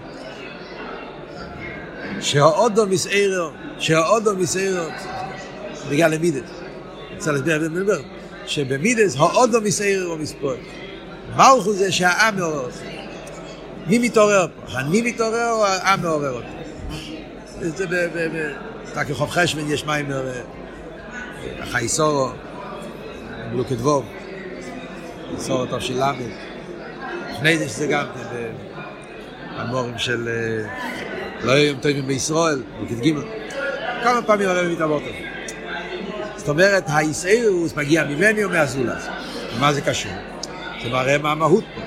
[2.21, 3.49] שהאודו מסעירו,
[3.79, 4.85] שהאודו מסעירו,
[5.89, 6.43] בגלל למידת.
[6.43, 7.93] אני רוצה להסביר את זה,
[8.45, 10.53] שבמידס האודו מסעירו מספור.
[11.35, 12.69] מלכו זה שהעם מעורר.
[13.87, 14.79] מי מתעורר פה?
[14.79, 16.47] אני מתעורר או העם מעורר אותי?
[17.59, 17.91] זה ב...
[17.93, 18.37] ב...
[18.37, 18.53] ב...
[18.95, 20.11] רק לחוב חשבן יש מים
[21.63, 22.29] חייסורו,
[23.51, 24.05] בלוקדבוב,
[25.29, 26.31] חייסורו טוב של למד.
[27.33, 28.37] לפני זה שזה גם כן
[29.55, 30.29] המורים של
[31.43, 33.21] לא היו יום טובים בישראל, בלוקד.
[34.03, 35.13] כמה פעמים עולה מתעבות על
[36.35, 39.07] זאת אומרת, האיסאירוס מגיע ממני או מהזולס.
[39.59, 40.11] מה זה קשור?
[40.83, 41.81] זה מראה מה המהות פה.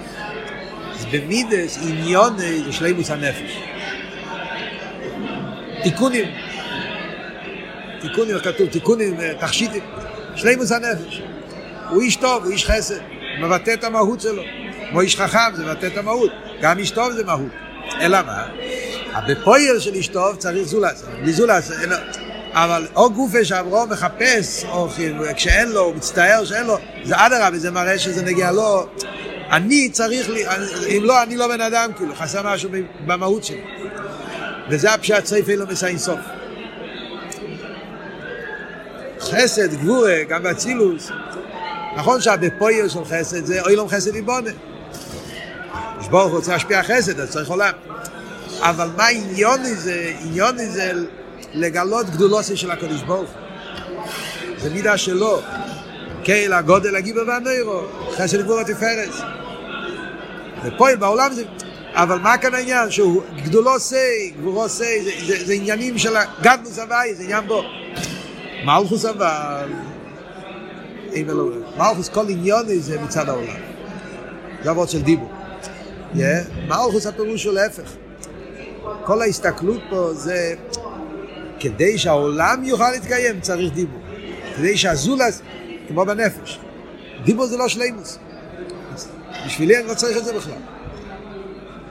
[1.13, 2.37] במידס עניון
[2.71, 3.59] שלימוס הנפש.
[5.83, 6.25] תיקונים.
[8.01, 9.83] תיקונים, כתוב, תיקונים, תכשיטים.
[10.35, 11.23] שלימוס הנפש.
[11.91, 13.01] הוא איש טוב, הוא איש חסד.
[13.41, 14.43] מבטא את המהות שלו.
[14.91, 16.31] כמו איש חכם, זה מבטא את המהות.
[16.63, 17.53] גם איש טוב זה מהות.
[18.01, 18.47] אלא מה?
[19.29, 21.05] בפויל של איש טוב צריך זולס.
[21.23, 21.71] בלי זולס,
[22.53, 24.89] אבל או גופה שאברום מחפש, או
[25.37, 28.87] כשאין לו, הוא מצטער שאין לו, זה אדרבה, זה מראה שזה נגיע לו.
[29.51, 30.45] אני צריך לי,
[30.97, 32.71] אם לא, אני לא בן אדם, כאילו, חסר משהו
[33.07, 33.63] במהות שלי.
[34.69, 36.19] וזה הפשט סעיף אלו מסיים סוף.
[39.21, 41.11] חסד, גבורה, גם באצילוס,
[41.97, 44.51] נכון שהבפויר של חסד זה אוי לא חסד איבונה.
[46.01, 47.73] יש ברוך רוצה להשפיע חסד, אז צריך עולם.
[48.61, 50.13] אבל מה עניון זה?
[50.21, 50.93] עניון זה
[51.55, 53.31] לגלות גדולוסי של הקדוש ברוך
[54.59, 55.41] זה מידה שלו.
[56.25, 59.11] קהל הגודל הגיבר והנוירו, חסד גבור התפארת.
[60.65, 61.45] ופועל בעולם זה...
[61.93, 62.91] אבל מה כאן העניין?
[62.91, 67.63] שהוא גדולו סי, גבורו סי, זה, זה, זה עניינים של הגדנוס הוואי, זה עניין בו.
[68.65, 69.69] מלכוס אבל,
[71.79, 73.57] מלכוס כל עניון זה מצד העולם.
[74.63, 75.31] זה עבוד של דיבור.
[76.15, 76.19] Yeah.
[76.69, 77.93] מלכוס הפירוש הוא להפך.
[79.05, 80.55] כל ההסתכלות פה זה
[81.61, 84.01] כדי שהעולם יוכל להתקיים צריך דיבור.
[84.57, 85.43] כדי שהזולס,
[85.91, 86.59] כמו בנפש.
[87.25, 88.19] דיבור זה לא שלימוס.
[89.47, 90.55] בשבילי אני לא צריך את זה בכלל.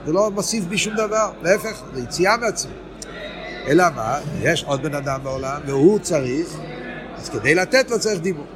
[0.06, 2.72] זה לא מוסיף בי שום דבר, להפך, זה יציאה מעצמי.
[3.66, 4.18] אלא מה?
[4.42, 6.48] יש עוד בן אדם בעולם, והוא צריך,
[7.16, 8.46] אז כדי לתת לו צריך דיבור.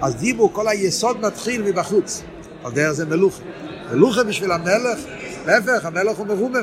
[0.00, 2.22] אז דיבור, כל היסוד מתחיל מבחוץ.
[2.64, 3.42] על דרך זה מלוכה.
[3.92, 4.98] מלוכה בשביל המלך,
[5.46, 6.62] להפך, המלך הוא מרומם.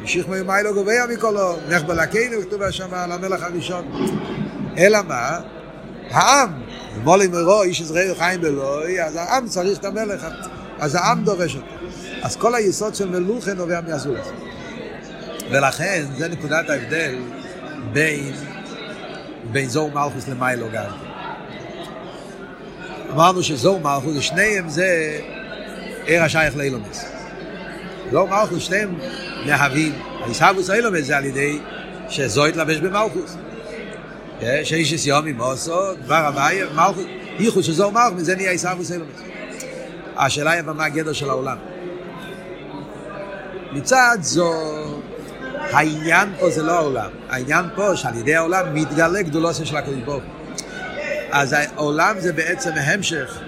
[0.00, 3.84] המשיך מיומי לא גובע מכלו, נך בלקינו, כתוב שם על המלך הראשון.
[4.78, 5.38] אלא מה?
[6.10, 6.50] העם,
[7.04, 10.26] מולי מרו, איש עזראל חיים בלוי, אז העם צריך את המלך,
[10.78, 11.66] אז העם דורש אותו.
[12.22, 14.32] אז כל היסוד של מלוכה נובע מהזולת.
[15.50, 17.14] ולכן, זה נקודת ההבדל
[17.92, 18.32] בין,
[19.52, 20.90] בין זור מלכוס למיילו גם.
[23.10, 25.18] אמרנו שזור מלכוס, שניהם זה
[26.04, 27.04] עיר השייך לאילומס.
[28.10, 28.98] זור מלכוס, שניהם
[29.46, 29.92] מהווים,
[30.26, 31.58] הישאבוס האילומס זה על ידי
[32.08, 33.36] שזו התלבש במלכוס.
[34.40, 37.04] שאיש יסיום עם אוסו, דבר הוואי, מלכוס,
[37.38, 39.20] ייחוד שזור מלכוס, זה נהיה הישאבוס האילומס.
[40.16, 41.56] השאלה היא מה הגדר של העולם.
[43.72, 44.52] מצד זו,
[45.72, 47.10] העניין פה זה לא העולם.
[47.28, 50.22] העניין פה שעל ידי העולם מתגלה גדולוסיה של הקדוש ברוך
[51.30, 53.40] אז העולם זה בעצם המשך,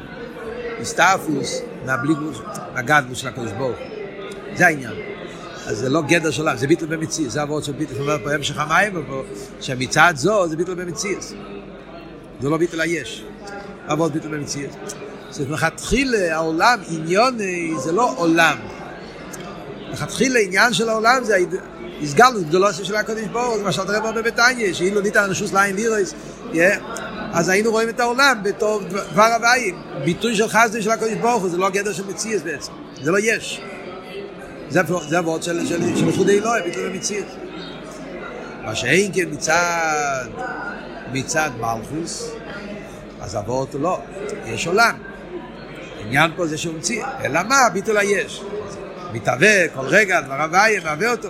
[0.80, 2.38] הסתעפוס, מהבליגוס,
[2.74, 3.76] מהגדלוס של הקדוש ברוך
[4.54, 4.92] זה העניין.
[5.68, 8.58] אז זה לא גדר של זה ביטל במציא, זה עבוד של ביטל, אומר פה המשך
[8.58, 9.06] המים,
[9.60, 11.16] שמצד זו זה ביטל במציא.
[12.40, 13.24] זה לא ביטל היש,
[13.86, 14.68] עבוד ביטל במציא.
[15.30, 17.38] זאת אומרת, מלכתחילה העולם, עניון
[17.78, 18.56] זה לא עולם.
[19.92, 21.36] לכתחילה העניין של העולם זה
[22.02, 26.14] הסגלנו גדולו של הקודש ברוך זה מה שאתה רואה בביתניה שאילו ניתן אנשוס ליין לירויס
[27.32, 29.72] אז היינו רואים את העולם בתור דבר הוואי
[30.04, 33.60] ביטוי של חסדי של הקודש ברוך זה לא גדר של מציאס בעצם זה לא יש
[34.68, 37.24] זה, עבוד של, של, של אלוהי ביטוי במציאס
[38.64, 40.26] מה שאין כן מצד
[41.12, 42.30] מצד מלכוס
[43.20, 44.00] אז עבוד לא
[44.46, 44.96] יש עולם
[45.98, 48.42] העניין פה זה שהוא מציא אלא מה ביטול היש
[49.12, 51.28] מתהווה כל רגע, דבר הוויה, מהווה אותו.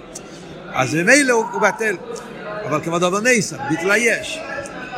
[0.74, 1.96] אז ממילא הוא, בטל.
[2.64, 4.40] אבל כמו דבר ניסן, ביטלה יש.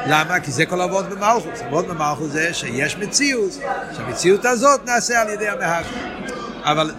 [0.07, 0.41] למה?
[0.41, 1.61] כי זה כל עבוד במלכוס.
[1.61, 3.53] עבוד במלכוס זה שיש מציאות,
[3.97, 5.85] שהמציאות הזאת נעשה על ידי המהג.
[6.63, 6.91] אבל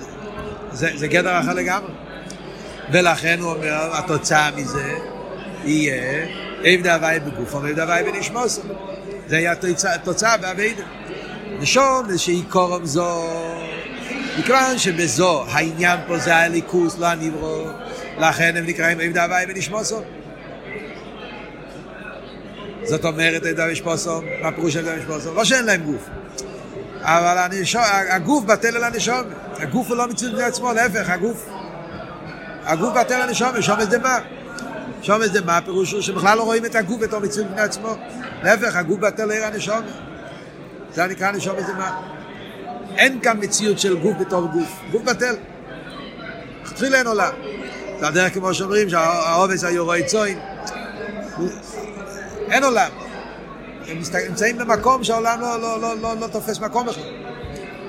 [0.72, 1.92] זה, זה גדר אחר לגמרי.
[2.92, 4.94] ולכן הוא אומר, התוצאה מזה
[5.64, 6.26] יהיה
[6.64, 8.62] עבד הוואי בגוף, עבד הוואי בנשמוסו.
[9.28, 9.54] זה יהיה
[9.96, 10.74] התוצאה בעבד.
[11.60, 13.28] נשום, זה שעיקורם זו
[14.40, 17.68] מכיוון שבזו העניין פה זה הליכוס, לא הנברו,
[18.18, 20.02] לכן הם נקראים עבד הוואי ונשמוסו.
[22.84, 25.34] זאת אומרת עבד ונשמוסו, מה פירוש עבד ונשמוסו?
[25.34, 26.10] לא שאין להם גוף.
[27.02, 29.24] אבל הנשום, הגוף בטל אל הנשום.
[29.62, 31.50] הגוף הוא לא מציאות בפני עצמו, להפך, הגוף.
[32.64, 34.20] הגוף בטל הנשום, שומס דמה.
[35.02, 37.96] שומס דמה, פירוש הוא שבכלל לא רואים את הגוף בתור מציאות בפני עצמו.
[38.44, 39.82] להפך, הגוף בטל אל הנשום.
[40.94, 42.02] זה נקרא נשומס דמה.
[42.98, 45.36] אין כאן מציאות של גוף בתור גוף, גוף בטל.
[46.64, 47.34] תחיל אין עולם.
[48.00, 50.40] זה הדרך כמו שאומרים שהעובס היו רואי צוין.
[52.52, 52.90] אין עולם.
[53.88, 53.98] הם
[54.28, 57.04] נמצאים במקום שהעולם לא, לא, לא, לא, לא תופס מקום בכלל.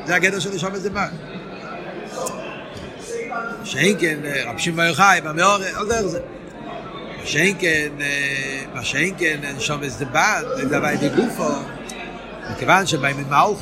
[0.07, 1.07] זה הגדר של לשום איזה מה.
[3.65, 6.21] שאין כן, רב שמעון יוחאי, במאור, על דרך זה.
[7.25, 7.89] שאין כן,
[8.75, 11.53] מה שאין כן, שום איזה בד, זה דבר בגופו.
[12.51, 13.61] מכיוון שבאים עם מלכוס,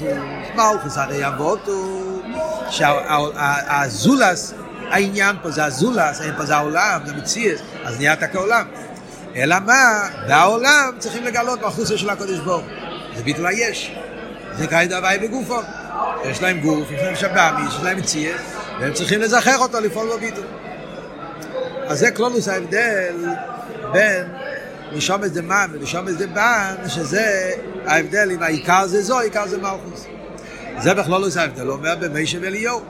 [0.54, 2.22] מלכוס הרי אבות הוא
[2.70, 4.54] שהזולס,
[4.90, 8.64] העניין פה זה הזולס, אין פה זה העולם, זה מציאס, אז נהיית כעולם.
[9.36, 10.08] אלא מה?
[10.28, 12.64] והעולם צריכים לגלות באחוסה של הקודש ברוך
[13.16, 13.92] זה ביטול היש.
[14.56, 15.60] זה נקרא דווי בגופו.
[16.24, 18.40] יש להם גוף, יש להם שבאמי, יש להם מציאס,
[18.80, 20.44] והם צריכים לזכר אותו לפעול בביטול.
[21.86, 23.14] אז זה כלולוס ההבדל
[23.92, 24.26] בין
[24.92, 27.52] נשום את מן ונשום את בן, שזה
[27.86, 30.06] ההבדל אם העיקר זה זו, העיקר זה מלכוס.
[30.78, 32.80] זה בכלולוס ההבדל, הוא אומר במישה ואליהו.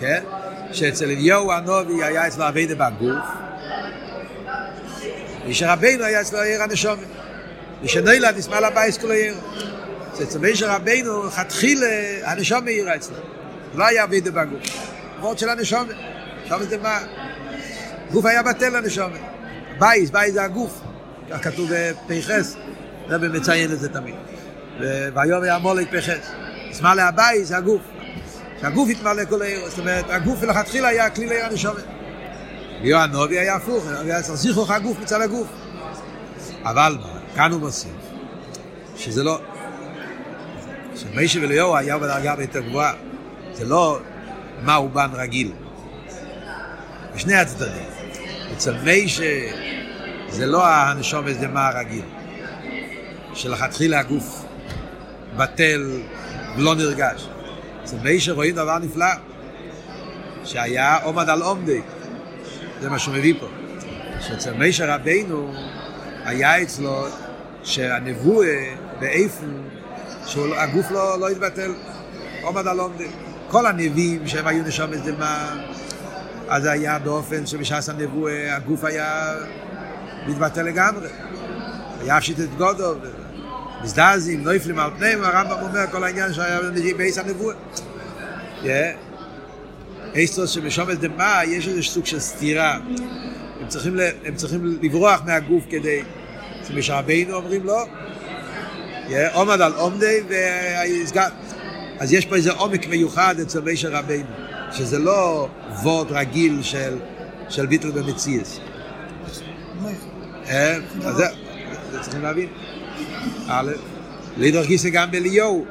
[0.00, 0.24] כן?
[0.72, 3.24] שאצל אליהו הנובי היה אצלו אבידה בגוף,
[5.46, 6.98] מישה רבינו היה אצלו עיר הנשום.
[7.82, 9.34] מישה נוילד נשמע לבייס כל העיר.
[10.22, 11.84] אצל מישה רבינו חתחיל
[12.24, 13.16] הנשום העירה אצלו.
[13.74, 14.62] לא היה אבידה בגוף.
[15.18, 15.88] עבוד של הנשום.
[16.48, 16.98] שם זה מה?
[18.12, 19.12] גוף היה בטל לנשום.
[19.78, 20.80] בייס, בייס זה הגוף.
[21.30, 22.56] כך כתוב בפייחס.
[23.08, 24.14] זה מציין את זה תמיד.
[25.14, 26.30] והיום היה מולק פייחס.
[26.72, 27.82] שמאלה הבייס זה הגוף.
[28.60, 29.68] שהגוף יתמלא כל העיר.
[29.68, 31.84] זאת אומרת, הגוף מלכתחילה היה כלי לעיר הנשומת.
[32.82, 35.48] ליאו הנובי היה הפוך, היה צריך זיכרוך הגוף מצד הגוף.
[36.64, 36.98] אבל
[37.34, 37.92] כאן הוא מוסיף,
[38.96, 39.40] שזה לא,
[40.96, 42.92] שמיישה וליאו היה בדרגה ביותר גבוהה.
[43.54, 43.98] זה לא
[44.62, 45.52] מה הוא בן רגיל.
[47.14, 47.86] בשני הצדדים.
[48.52, 49.50] אצל מיישה
[50.28, 52.04] זה לא הנשום איזה מה הרגיל.
[53.34, 54.44] שלכתחילה הגוף
[55.36, 56.00] בטל
[56.56, 57.28] ולא נרגש.
[57.84, 59.06] אצל מיישה רואים דבר נפלא,
[60.44, 61.80] שהיה עומד על עומדי.
[62.80, 63.46] זה מה שהוא מביא פה.
[64.20, 65.54] שאצל מיישה רבינו
[66.24, 67.06] היה אצלו
[67.64, 69.52] שהנבואה באיפן
[70.26, 71.74] שהגוף לא, לא התבטל,
[72.42, 73.08] עומד על עומדי.
[73.48, 75.54] כל הנביאים שהם היו נשום איזה מה
[76.48, 79.34] אז היה באופן שבשעס הנבואה הגוף היה
[80.26, 81.08] מתבטא לגמרי.
[82.00, 82.94] היה פשיט את גודו,
[83.82, 86.60] מזדעזים, נויפלים על פניהם, הרמב"ם אומר כל העניין שהיה
[86.96, 87.56] בעיס הנבואה.
[90.14, 92.78] אייסטרוס שבשומץ דמה יש איזה סוג של סתירה.
[93.60, 96.02] הם צריכים, הם צריכים לברוח מהגוף כדי...
[96.68, 97.86] שמשעבנו אומרים לו,
[99.32, 100.20] עומד על עומדי.
[101.98, 104.28] אז יש פה איזה עומק מיוחד אצל מישר רבינו.
[104.72, 105.48] שזה לא
[105.82, 106.96] וורד רגיל של,
[107.48, 108.60] של ביטל במציאס.
[111.04, 111.26] אז זה,
[112.00, 112.48] צריכים להבין.
[113.48, 113.72] א',
[114.36, 115.64] לידור גיסא גם באליהו.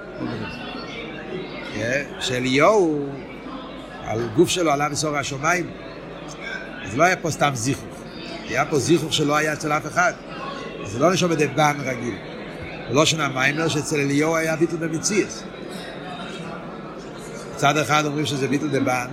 [2.20, 3.10] שאליהו,
[4.04, 5.70] על גוף שלו עלה בסור השמיים,
[6.86, 8.02] אז לא היה פה סתם זיכוך.
[8.48, 10.14] היה פה זיכוך שלא היה אצל אף אחד.
[10.86, 12.16] זה לא נשום בדבן רגיל.
[12.90, 15.44] ולא שנה מיימר שאצל אליהו היה ביטל במציאס.
[17.64, 19.08] מצד אחד אומרים שזה ביטל דבן,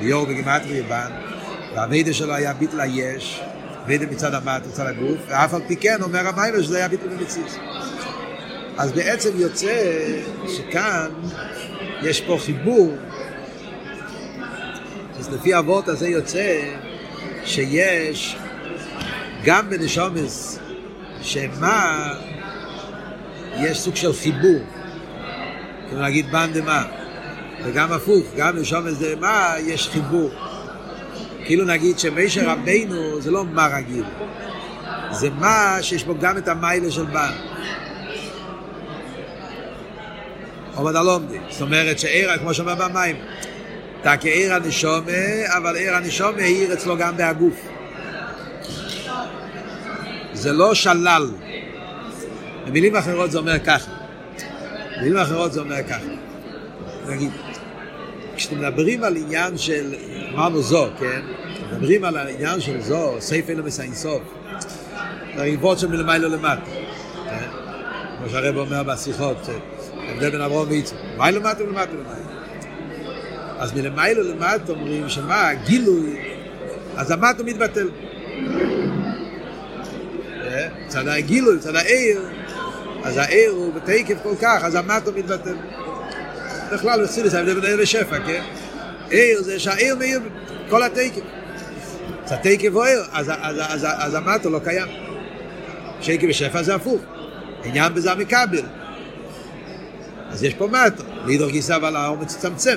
[0.00, 1.10] ליאור בגימטרי בן,
[1.74, 3.40] והמידע שלו היה ביטל היש,
[3.86, 7.58] מידע מצד המת, מצד הגוף, ואף על פי כן אומר המיימר שזה היה ביטל במציס.
[8.78, 9.92] אז בעצם יוצא
[10.48, 11.08] שכאן
[12.02, 12.96] יש פה חיבור,
[15.18, 16.60] אז לפי אבות הזה יוצא
[17.44, 18.36] שיש
[19.44, 20.58] גם בנשומס
[21.22, 22.08] שמה
[23.56, 24.60] יש סוג של חיבור,
[25.90, 27.03] כמו להגיד בן דמה.
[27.62, 30.30] וגם הפוך, גם לשום איזה מה, יש חיבור.
[31.44, 34.04] כאילו נגיד שמשה רבינו זה לא מה רגיל,
[35.10, 37.32] זה מה שיש בו גם את המיילה של בן.
[40.74, 43.16] עומד הלומדי, זאת אומרת שעיר, כמו שאומר במים,
[44.00, 47.68] אתה כעיר הנשומה, אבל עיר הנשומה העיר אצלו גם בהגוף.
[50.32, 51.30] זה לא שלל.
[52.66, 53.90] במילים אחרות זה אומר ככה.
[54.96, 56.23] במילים אחרות זה אומר ככה.
[57.08, 57.30] נגיד,
[58.36, 58.64] כשאתם
[59.04, 59.94] על עניין של,
[60.34, 61.20] אמרנו זו, כן?
[61.72, 64.22] מדברים על העניין של זו, סייף אלו מסיינסוף.
[65.36, 66.70] זה הריבות של מלמיילו למטה.
[67.30, 67.46] כן?
[68.18, 69.36] כמו שהרב אומר בשיחות,
[70.08, 70.96] ההבדל בין אברהם ויצחק.
[71.18, 72.34] מיילו למטה ולמטה למטה.
[73.58, 76.16] אז מלמיילו למטה אומרים שמה, הגילוי,
[76.96, 77.88] אז המטה מתבטל.
[80.88, 82.20] צד הגילוי, צד העיר,
[83.04, 85.56] אז העיר הוא בתקף כל כך, אז המטה מתבטל.
[86.72, 88.42] בכלל בחסידס ההבדל בין עיר לשפע, כן?
[89.10, 90.20] עיר זה שהעיר מאיר
[90.70, 91.20] כל התקף.
[92.24, 94.88] אז התקף הוא עיר, אז, אז, אז, אז המטו לא קיים.
[96.00, 97.00] שקף ושפע זה הפוך.
[97.64, 98.62] עניין בזה המקבל.
[100.30, 101.02] אז יש פה מטו.
[101.26, 102.76] לידור גיסא אבל האומץ צמצם.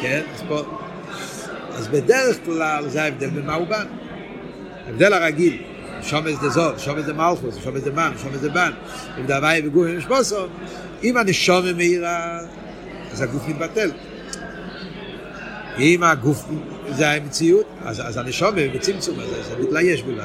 [0.00, 0.22] כן?
[0.34, 0.62] אז פה...
[1.74, 3.86] אז בדרך כלל זה ההבדל במה הוא בן.
[4.86, 5.62] ההבדל הרגיל.
[6.02, 8.70] שומץ דה זול, שומץ דה מלכוס, שומץ דה מן, שומץ דה בן,
[9.20, 10.46] אם דהווי בגוף עם שפוסו,
[11.02, 12.38] אם הנשומה מאירה,
[13.12, 13.90] אז הגוף מתבטל.
[15.78, 16.44] אם הגוף
[16.88, 20.24] זה המציאות, אז, אז הנשומה בצמצום הזה, זה מתלייש בלבד.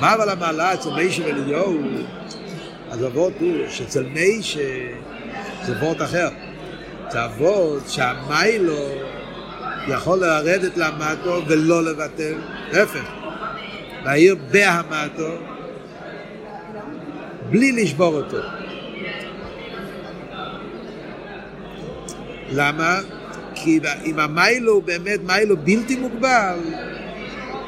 [0.00, 1.78] מה אבל המעלה אצל מישה ואליהו,
[2.90, 4.60] אז אבות הוא שאצל מישה
[5.64, 6.28] זה וורט אחר.
[7.12, 8.88] זה הוורט שהמיילו
[9.88, 12.34] יכול לרדת למטו ולא לבטל,
[12.72, 13.21] להפך,
[14.04, 15.28] להעיר בהמטו
[17.50, 18.38] בלי לשבור אותו.
[22.52, 23.00] למה?
[23.54, 26.58] כי אם המיילו הוא באמת מיילו בלתי מוגבל,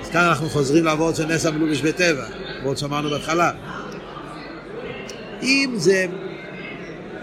[0.00, 2.24] אז כאן אנחנו חוזרים לעבוד של נס המלובש בטבע,
[2.60, 3.50] עבוד שאמרנו בהתחלה.
[5.42, 6.06] אם זה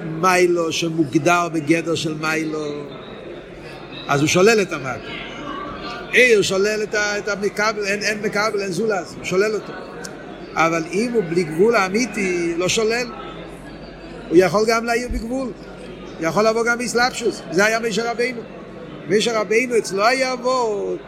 [0.06, 2.84] מיילו שמוגדר בגדר של מיילו,
[4.08, 5.31] אז הוא שולל את המטה.
[6.12, 9.74] עיר שולל את, המקבל, אין, אין מקבל, אין זולס, הוא שולל אותו.
[10.54, 13.08] אבל אם הוא בלי גבול האמיתי, לא שולל.
[14.30, 15.52] הוא יכול גם להעיר בגבול.
[16.20, 17.42] יכול לבוא גם באסלאפשוס.
[17.52, 18.42] זה היה מישר רבינו.
[19.08, 21.00] מישר רבינו אצלו היה אבות,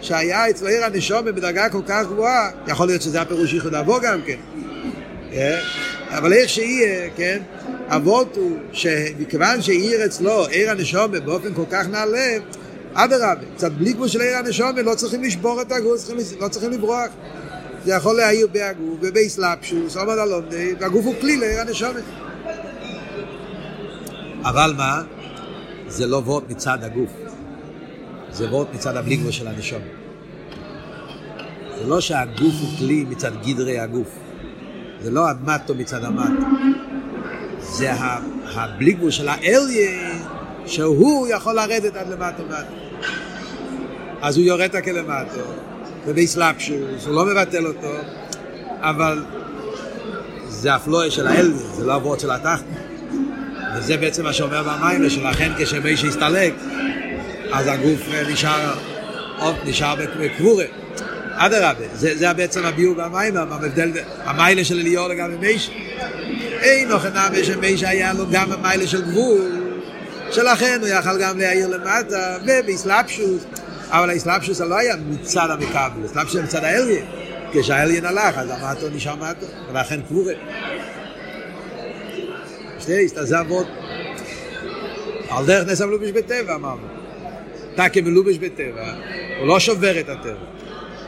[0.00, 4.20] שהיה אצלו עיר הנשום בדרגה כל כך גבוהה, יכול להיות שזה הפירוש ייחוד אבו גם
[4.26, 4.36] כן.
[5.32, 5.60] אה?
[6.10, 7.38] אבל איך שיהיה, כן?
[7.88, 12.36] אבות הוא שמכיוון שעיר אצלו עיר הנשום באופן כל כך נעלה,
[12.94, 17.08] אדרבה, קצת בלי גבול של עיר הנשום, לא צריכים לשבור את הגוף, לא צריכים לברוח.
[17.84, 22.02] זה יכול להעיר בהגוף ובאסלאפשוס, עומד על עומדי, והגוף הוא כלי לעיר הנשומת.
[24.44, 25.02] אבל מה?
[25.88, 27.10] זה לא וורט מצד הגוף,
[28.32, 29.82] זה וורט מצד הבלי גבול של הנשומת.
[31.78, 34.08] זה לא שהגוף הוא כלי מצד גדרי הגוף,
[35.02, 36.46] זה לא המטו מצד המטו,
[37.60, 37.92] זה
[38.54, 40.22] הבלי גבול של האליין,
[40.66, 42.81] שהוא יכול לרדת עד למטו מטו.
[44.22, 45.40] אז הוא יורד את הכלמטו,
[46.06, 47.94] ובאסלאפשוס, הוא לא מבטל אותו,
[48.80, 49.24] אבל
[50.48, 52.64] זה הפלואה של האלווין, זה לא הוורד של התחת.
[53.76, 56.54] וזה בעצם מה שאומר במים, שלכן כשמי שהסתלק,
[57.52, 58.74] אז הגוף נשאר,
[59.38, 60.64] עוד נשאר בקבורה.
[61.34, 63.90] אדרבה, זה, זה בעצם הביאור במים, המבדל,
[64.24, 65.70] המיילה של אליאור לגבי מיש.
[66.60, 69.40] אין נוכן נאמה שמיש היה לו גם המיילה של גבול,
[70.30, 73.44] שלכן הוא יכל גם להעיר למטה, ובאסלאפשוס.
[73.92, 77.04] אבל האסלאפשוס לא היה מצד המקבל, האסלאפשוס היה מצד האליין.
[77.52, 80.32] כשהאליין הלך, אז המטו נשאר מטו, ולכן קבורה.
[82.80, 83.66] שתי הסתזבות
[85.28, 86.86] על דרך נס המלובש בטבע, אמרנו.
[87.74, 88.92] טקה מלובש בטבע,
[89.38, 90.34] הוא לא שובר את הטבע.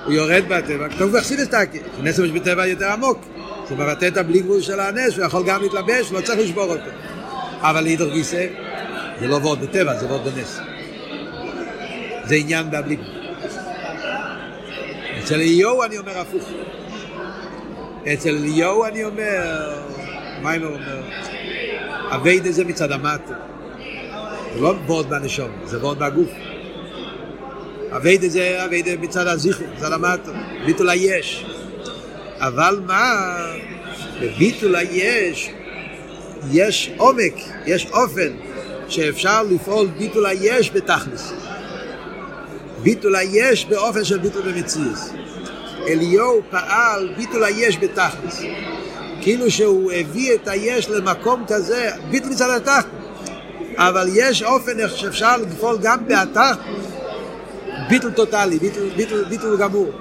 [0.05, 3.19] הוא יורד בטבע, כתוב באכסידס טקה, נס המלובש בטבע יותר עמוק.
[3.69, 6.91] זה מבטא את הבלי גבול של הנס, הוא יכול גם להתלבש, לא צריך לשבור אותו.
[7.61, 8.47] אבל להידור גיסא,
[9.21, 10.61] זה לא ועוד בטבע, זה ועוד בנס.
[12.27, 12.97] זה עניין גבול.
[15.19, 16.51] אצל אליהו אני אומר הפוך.
[18.13, 19.73] אצל אליהו אני אומר,
[20.43, 21.03] מה אם הוא אומר?
[22.11, 23.35] אביידה זה מצד המטה.
[24.55, 26.31] זה לא ועוד בנשום, זה ועוד בגוף.
[27.97, 30.31] אביידה זה אביידה מצד הזיכו, מצד המטה.
[30.67, 31.45] ביטול היש.
[32.39, 33.27] אבל מה?
[34.21, 35.51] בביטול היש
[36.53, 37.35] יש עומק,
[37.67, 38.33] יש אופן
[38.89, 41.33] שאפשר לפעול ביטול היש בתכלס.
[42.85, 45.13] ביטול היש באופן של ביטול במציאס.
[45.89, 48.43] אליהו פעל ביטול היש בתכלס.
[49.21, 52.87] כאילו שהוא הביא את היש למקום כזה, ביטול מצד התחת.
[53.77, 56.59] אבל יש אופן איך שאפשר לפעול גם בהתחת,
[57.89, 59.93] ביטול טוטאלי, ביטול, ביטול, ביטול גמור.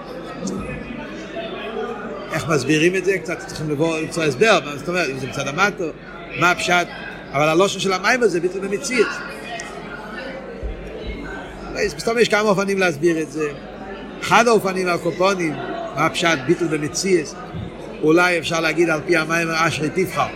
[2.34, 3.18] איך מסבירים את זה?
[3.18, 5.86] קצת צריכים לבוא למצוא הסבר, מה זאת אומרת, אם זה מצד המטו,
[6.40, 6.88] מה הפשט,
[7.32, 9.08] אבל הלושן של המים הזה ביטול במציאות.
[11.98, 13.50] פתאום יש כמה אופנים להסביר את זה.
[14.22, 15.54] אחד האופנים הקופונים,
[15.96, 17.34] מה הפשט ביטול במציאות,
[18.02, 20.28] אולי אפשר להגיד על פי המים אשרי תבחר.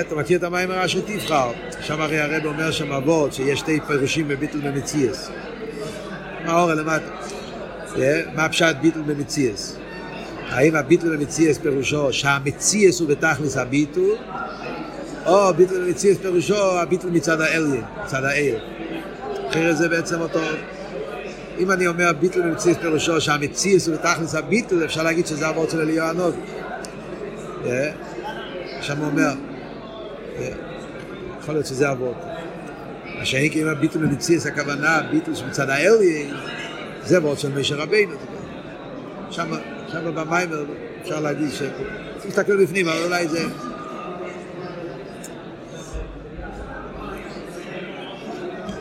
[0.00, 1.50] אתה מכיר את המים אשרי תבחר?
[1.80, 5.30] שם הרי הרב אומר שם אבות שיש שתי פירושים בביטול במציאס.
[6.44, 7.10] מה אור למטה?
[8.34, 9.76] מה הפשט ביטול במציאס?
[10.48, 14.16] האם הביטול במציאס פירושו שהמציאס הוא בתכלס הביטול,
[15.26, 18.58] או ביטול במציאס פירושו הביטול מצד האליין, מצד האל.
[19.50, 20.40] אחרת זה בעצם אותו...
[21.58, 25.80] אם אני אומר ביטול במציאס פירושו שהמציאס הוא בתכלס הביטול, אפשר להגיד שזה אבות של
[25.80, 26.40] אליהו הנובי.
[28.80, 29.32] שם הוא אומר,
[31.40, 32.16] יכול להיות שזה אבות.
[33.20, 36.34] השני כאילו ביטול במציאס הכוונה, ביטול שמצד האליין,
[37.04, 38.14] זה אבות של משה רבינו.
[39.30, 39.50] שם,
[40.14, 40.64] במיימר
[41.02, 41.62] אפשר להגיד ש...
[42.28, 43.38] תסתכל בפנים, אבל אולי זה...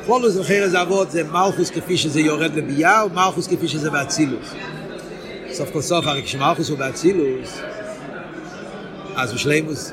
[0.09, 4.53] פולוס וחיר איזה אבות זה מלכוס כפי שזה יורד לביאה או מלכוס כפי שזה באצילוס.
[5.51, 7.59] סוף כל סוף, הרי כשמלכוס הוא באצילוס,
[9.15, 9.91] אז הוא שלימוס.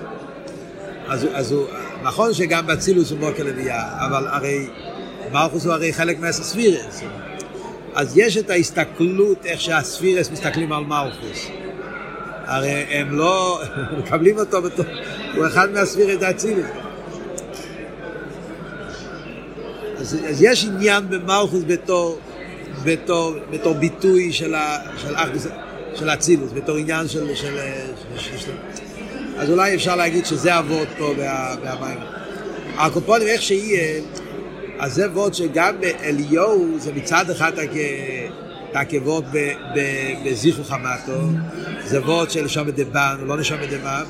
[1.08, 1.66] אז, אז הוא,
[2.02, 4.66] נכון שגם באצילוס הוא מוקר לביאה, אבל הרי
[5.32, 7.00] מלכוס הוא הרי חלק מהספירס.
[7.94, 11.46] אז יש את ההסתכלות איך שהספירס מסתכלים על מלכוס.
[12.44, 13.60] הרי הם לא
[13.98, 14.86] מקבלים אותו בתור,
[15.34, 16.85] הוא אחד מהספירס האצילוס.
[20.06, 22.18] אז, אז יש עניין במלכוס בתור,
[22.84, 25.46] בתור, בתור ביטוי של, ה, של, אחדוס,
[25.94, 27.34] של אצילוס, בתור עניין של...
[27.34, 27.58] של,
[28.16, 28.52] של, של
[29.36, 31.14] אז אולי אפשר להגיד שזה אבות פה
[31.62, 31.98] והמים.
[32.76, 34.02] הקופונים, איך שיהיה,
[34.78, 37.52] אז זה וורד שגם באליהו זה מצד אחד
[38.72, 39.24] תעכבות
[40.24, 41.20] בזיכרו חמתו,
[41.84, 44.04] זה וורד של נשום דבן, לא נשום דבן,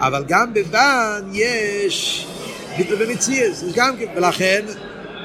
[0.00, 2.26] אבל גם בבן יש
[2.76, 4.64] ביטל במציאס, גם כן, ולכן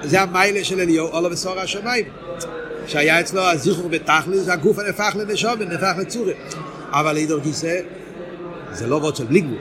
[0.03, 2.05] זה המיילה של אליהו, אולו בסור השמיים.
[2.87, 6.33] שהיה אצלו הזיכור בתכלס, הגוף הנפח לנשום, נפח לצורי.
[6.91, 7.79] אבל אידור גיסא,
[8.71, 9.59] זה לא וורד של בלי גבול.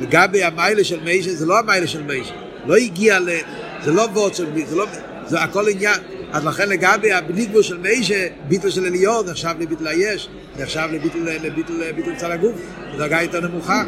[0.00, 2.34] לגבי המיילה של מיישה, זה לא המיילה של מיישה.
[2.66, 3.28] לא הגיע ל...
[3.84, 4.46] זה לא וורד של...
[4.66, 4.86] זה לא...
[5.26, 6.00] זה הכל עניין.
[6.32, 10.28] אז לכן לגבי הבלי גבול של מיישה, ביטל של אליהו נחשב לביטל היש,
[10.58, 12.54] נחשב לביטל, צד הגוף,
[12.94, 13.84] בדרגה יותר נמוכה.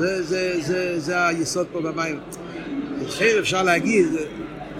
[0.00, 2.20] זה, זה, זה, זה היסוד פה במים.
[3.02, 4.06] לכן אפשר להגיד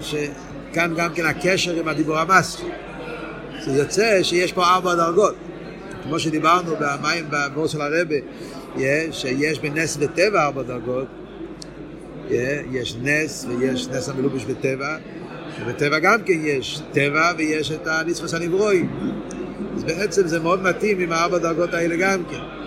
[0.01, 2.61] שכאן גם כן הקשר עם הדיבור המס.
[3.65, 5.35] זה יוצא שיש פה ארבע דרגות.
[6.03, 8.15] כמו שדיברנו במים בבור של הרבה,
[9.11, 11.07] שיש בנס וטבע ארבע דרגות,
[12.71, 14.97] יש נס ויש נס המלובש בטבע,
[15.61, 18.89] ובטבע גם כן יש טבע ויש את הניסחוס הנברואים.
[19.75, 22.60] אז בעצם זה מאוד מתאים עם הארבע דרגות האלה גם כן.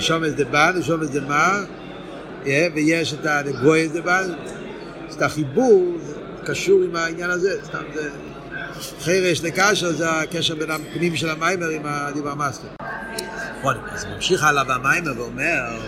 [0.00, 1.60] שומס דבן, שומס דמה,
[2.74, 4.32] ויש את הגבוהס דבן,
[5.16, 5.98] את החיבור
[6.44, 8.10] קשור עם העניין הזה, סתם זה...
[9.00, 12.68] חרש לקשר זה הקשר בין הפנים של המיימר עם הדיבר מאסטר.
[13.58, 15.80] נכון, אז ממשיך הלאה במיימר ואומר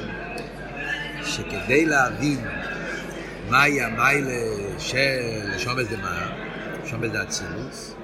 [1.24, 2.38] שכדי להבין
[3.50, 4.30] מהי המיילה
[4.78, 6.26] של שומס דמה,
[6.86, 7.94] שומס דאצילוס,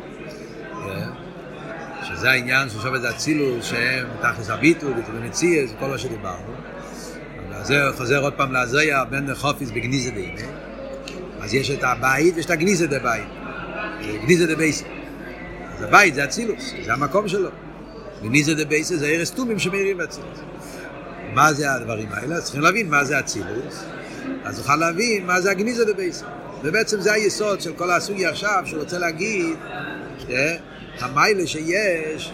[2.04, 6.54] שזה העניין של שומס דאצילוס, שהם תכלס הביטו, ביטו במציאס, כל מה שדיברנו.
[7.62, 10.40] זה חוזר עוד פעם להזויה, בן חופיס בגניזה דהימה.
[11.40, 13.28] אז יש את הבית ויש את הגניזה דבית.
[14.22, 14.84] גניזה דבייסה.
[15.76, 17.50] אז הבית זה אצילוס, זה המקום שלו.
[18.22, 20.38] גניזה דבייסה זה ערס תומים שמאירים באצילוס.
[21.34, 22.40] מה זה הדברים האלה?
[22.40, 23.84] צריכים להבין מה זה אצילוס.
[24.44, 26.26] אז נוכל להבין מה זה הגניזה דבייסה.
[26.62, 29.56] ובעצם זה היסוד של כל הסוגיה עכשיו, שהוא רוצה להגיד,
[31.00, 32.32] המיילה שיש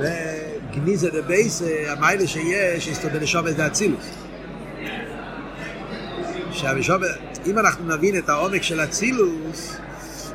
[0.00, 4.10] בגניזה דבייסה, המיילה שיש, יש לו בנשום את האצילוס.
[7.46, 9.76] אם אנחנו נבין את העומק של אצילוס,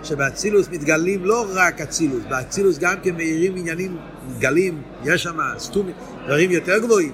[0.03, 3.97] שבאצילוס מתגלים לא רק אצילוס, באצילוס גם כן מאירים עניינים,
[4.29, 5.95] מתגלים, יש שם סתומים,
[6.25, 7.11] דברים יותר גבוהים.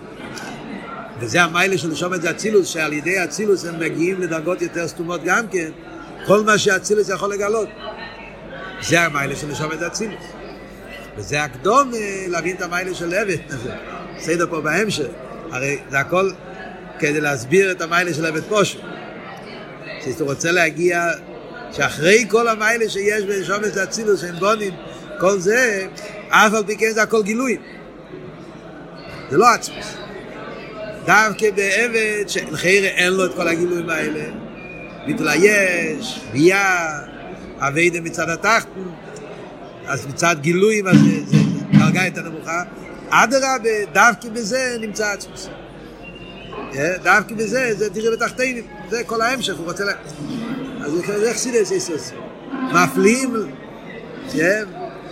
[1.20, 5.22] וזה המיילה של לשום את זה אצילוס, שעל ידי אצילוס הם מגיעים לדרגות יותר סתומות
[5.24, 5.70] גם כן,
[6.26, 7.70] כל מה שאצילוס יכול לגלות.
[8.82, 10.38] זה המיילה של זה אצילוס.
[11.20, 11.91] וזה הקדום
[12.28, 13.38] להבין את המיילה של עבד.
[14.26, 15.07] סדר פה בהמשך.
[15.51, 16.32] הרי זה הכל
[16.99, 18.80] כדי להסביר את המיילה של עבד פושט.
[20.05, 21.07] שאתה רוצה להגיע,
[21.72, 24.74] שאחרי כל המיילה שיש בשומץ אצילוס שהם בונים,
[25.20, 25.88] כל זה,
[26.30, 27.61] אף על פי כן זה הכל גילויים.
[29.30, 29.97] זה לא עצמוס.
[31.05, 34.24] דווקא בעבד שלחיירה אין לו את כל הגילויים האלה,
[35.20, 36.89] היש, ביה,
[37.59, 38.70] אביידה מצד התחתן,
[39.89, 41.37] אז מצד גילויים אז זה, זה
[41.79, 42.63] דרגה יותר נמוכה,
[43.09, 45.49] אדרבה, דווקא בזה נמצא עצמוס.
[47.03, 49.93] דווקא בזה, זה תראה בתחתינים, זה כל ההמשך, הוא רוצה לה...
[50.85, 52.11] אז זה חסידס איסוס.
[52.73, 53.33] מפלים,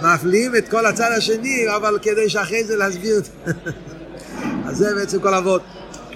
[0.01, 3.21] מפלים את כל הצד השני, אבל כדי שאחרי זה להסביר.
[4.67, 5.61] אז זה בעצם כל אבות.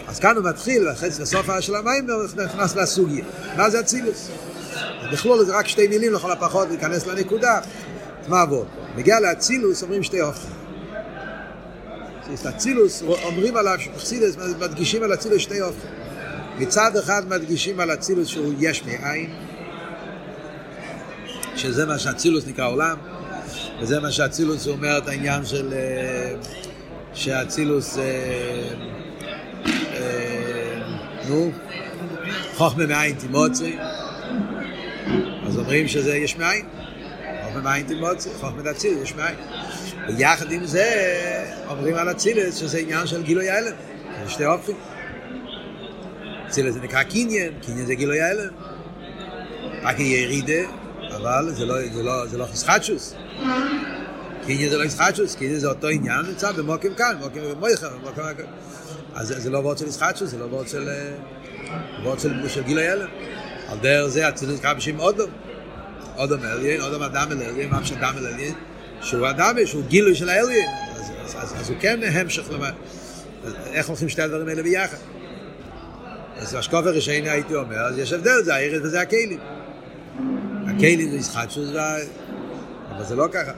[0.07, 2.07] אז כאן הוא מתחיל, אחרי סוף של המים,
[2.45, 3.25] נכנס לסוגיה.
[3.57, 4.29] מה זה אצילוס?
[5.11, 7.59] בכלול זה רק שתי מילים לכל הפחות, להיכנס לנקודה.
[8.27, 8.67] מה אבות?
[8.95, 10.55] מגיע לאצילוס, אומרים שתי אופנים.
[12.49, 15.87] אצילוס, אומרים עליו, חסידס, מדגישים על אצילוס שתי אופן.
[16.59, 19.33] מצד אחד מדגישים על אצילוס שהוא יש מאין,
[21.55, 22.97] שזה מה שאצילוס נקרא עולם,
[23.81, 25.73] וזה מה שאצילוס אומר את העניין של
[27.13, 27.97] שאצילוס,
[31.29, 31.51] נו,
[32.55, 33.77] חוכמה מאין תימוצי,
[35.47, 36.65] אז אומרים שזה יש מאין,
[37.53, 39.35] חוכמה מאין תימוצי, חוכמה דאצילוס יש מאין.
[40.07, 41.15] ויחד עם זה
[41.67, 43.73] אומרים על אצילס שזה עניין של גילוי ההלם,
[44.23, 44.75] זה שתי אופים.
[46.47, 48.53] אצילס זה נקרא קניין, קניין זה גילוי ההלם.
[49.83, 50.69] רק ירידה,
[51.15, 53.15] אבל זה לא, זה לא, זה לא חסחטשוס.
[54.45, 58.45] קניין זה לא חסחטשוס, קניין זה אותו עניין נמצא במוקם כאן, במוקם במויכה, במוקם כאן.
[59.13, 60.89] אז זה לא וורד של חסחטשוס, זה לא וורד של,
[62.03, 63.09] וורד של, של גילוי ההלם.
[63.69, 65.29] על דרך זה אצילס נקרא בשם אודום.
[66.21, 68.53] אודום אליין, אודום אדם אליין, ממש אדם אליין.
[69.01, 72.69] שהוא אדם, שהוא גילוי של האליין, אז, אז, אז, אז הוא כן המשך למה,
[73.73, 74.97] איך הולכים שתי הדברים האלה ביחד?
[76.37, 79.39] אז השקוף הראשון הייתי אומר, אז יש הבדל, זה הארץ וזה הכלים.
[80.67, 83.51] הכלים זה ישחטשוס, אבל זה לא ככה.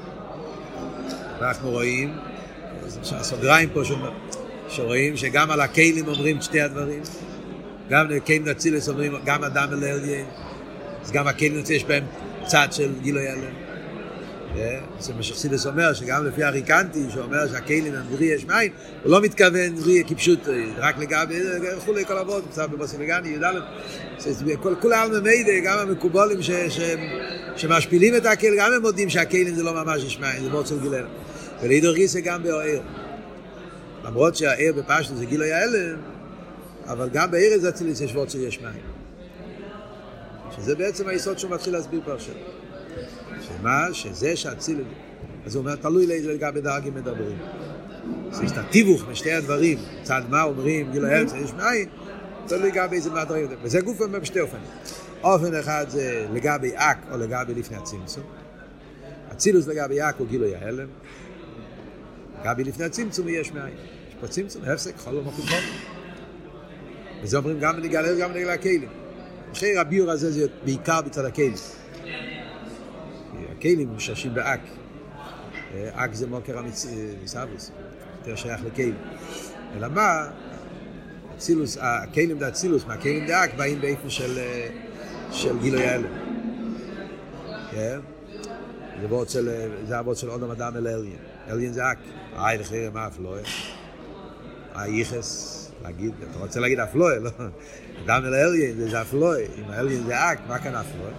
[1.41, 2.17] אנחנו רואים,
[3.11, 4.11] הסוגריים פה שאומר,
[4.69, 7.01] שרואים שגם על הכלים אומרים שתי הדברים,
[7.89, 10.25] גם לכלים נצילס אומרים, גם אדם אלרגיה,
[11.01, 12.03] אז גם הכלים יש בהם
[12.45, 13.53] צד של גילוי הלם.
[14.99, 18.71] זה מה שחסידס אומר, שגם לפי הריקנטי, שאומר שהכלים הם בריא יש מים,
[19.03, 20.39] הוא לא מתכוון בריא כפשוט,
[20.77, 21.39] רק לגבי,
[21.77, 23.59] וכולי כל אבות, קצת בבוסי וגני, י"א,
[24.81, 26.39] כולם ממילא, גם המקובולים
[27.55, 30.79] שמשפילים את הכלים, גם הם מודים שהכלים זה לא ממש יש מים, זה מאוד של
[30.79, 31.07] גילנו.
[31.61, 32.81] ולידור גיסא גם באוהר.
[34.05, 35.97] למרות שהער בפשטו זה גילוי ההלם,
[36.87, 38.92] אבל גם בעיר זה אציליס יש וורד שיש מים.
[40.51, 42.35] שזה בעצם היסוד שהוא מתחיל להסביר פה עכשיו.
[43.41, 43.87] שמה?
[43.93, 44.87] שזה שאציליס...
[45.45, 47.37] אז הוא אומר, תלוי לאיזה לגבי דרגים מדברים.
[48.31, 51.89] אז יש את התיווך בשתי הדברים, צד מה אומרים, גילוי ההלם יש מים,
[52.47, 53.47] תלוי גם באיזה מהדברים.
[53.63, 54.63] וזה גוף אומר בשתי אופנים.
[55.23, 58.23] אופן אחד זה לגבי אק או לגבי לפני הצמצום.
[59.31, 60.87] אצילוס לגבי אק הוא גילוי ההלם.
[62.43, 63.73] גבי לפני הצמצום יש מאין.
[64.09, 65.59] יש פה צמצום, הפסק, חול ומחול חול.
[67.23, 68.89] וזה אומרים גם בנגע הלב, גם בנגע הכלים.
[69.53, 71.53] אחרי הביור הזה זה בעיקר בצד הכלים.
[73.57, 74.59] הכלים משרשים באק.
[75.93, 77.71] אק זה מוקר המסאבוס,
[78.19, 78.95] יותר שייך לכלים.
[79.77, 80.27] אלא מה,
[81.37, 84.39] אצילוס, הכלים דה אצילוס מהכלים דה אק באים באיפה של,
[85.31, 86.13] של גילוי ההלם.
[87.71, 87.99] כן?
[88.99, 91.17] זה אבות של, זה אבות של אודם אדם אל אליין.
[91.49, 91.97] אליין זה אק.
[92.37, 93.41] איי לכיר מה אפלוי.
[94.75, 97.29] הייחס, להגיד, אתה רוצה להגיד אפלוי, לא?
[98.05, 99.43] אדם אל אליין זה אפלוי.
[99.57, 101.11] אם האליין זה אק, מה כאן אפלוי?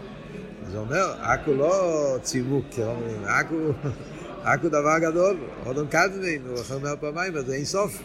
[0.71, 3.73] זה אומר, אק הוא לא צימוק, אומרים, אק הוא,
[4.55, 5.37] אק הוא דבר גדול,
[5.67, 7.99] אודם קדמין, הוא אומר פעמיים, זה אין סוף.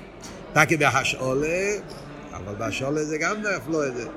[0.54, 1.74] תקי בהשאולה,
[2.34, 3.92] אבל בהשאולה זה גם אפלוי.
[3.92, 4.08] זה.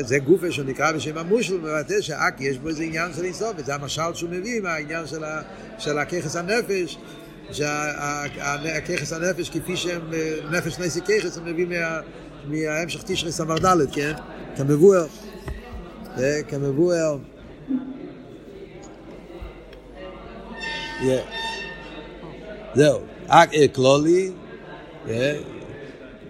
[0.00, 4.14] זה גופה שנקרא בשם המושל, מבטא שאק יש בו איזה עניין של אינסוף, וזה המשל
[4.14, 5.42] שהוא מביא מהעניין של, ה,
[5.78, 6.98] של הככס הנפש,
[7.52, 10.10] שהככס הנפש כפי שהם
[10.50, 12.00] נפש נסי ככס, הוא מביא מה,
[12.44, 14.12] מההמשך תשרי סמר ד', כן?
[14.56, 15.06] כמבואר,
[16.48, 17.18] כמבואר.
[22.74, 24.30] זהו, אק כלולי,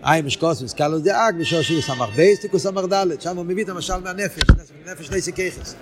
[0.05, 3.69] אי משקוס מסקלוס דאג בשור שיר סמך בייס תיקו סמך דלת שם הוא מביא את
[3.69, 4.43] המשל מהנפש
[4.87, 5.75] נפש ניסי כיחס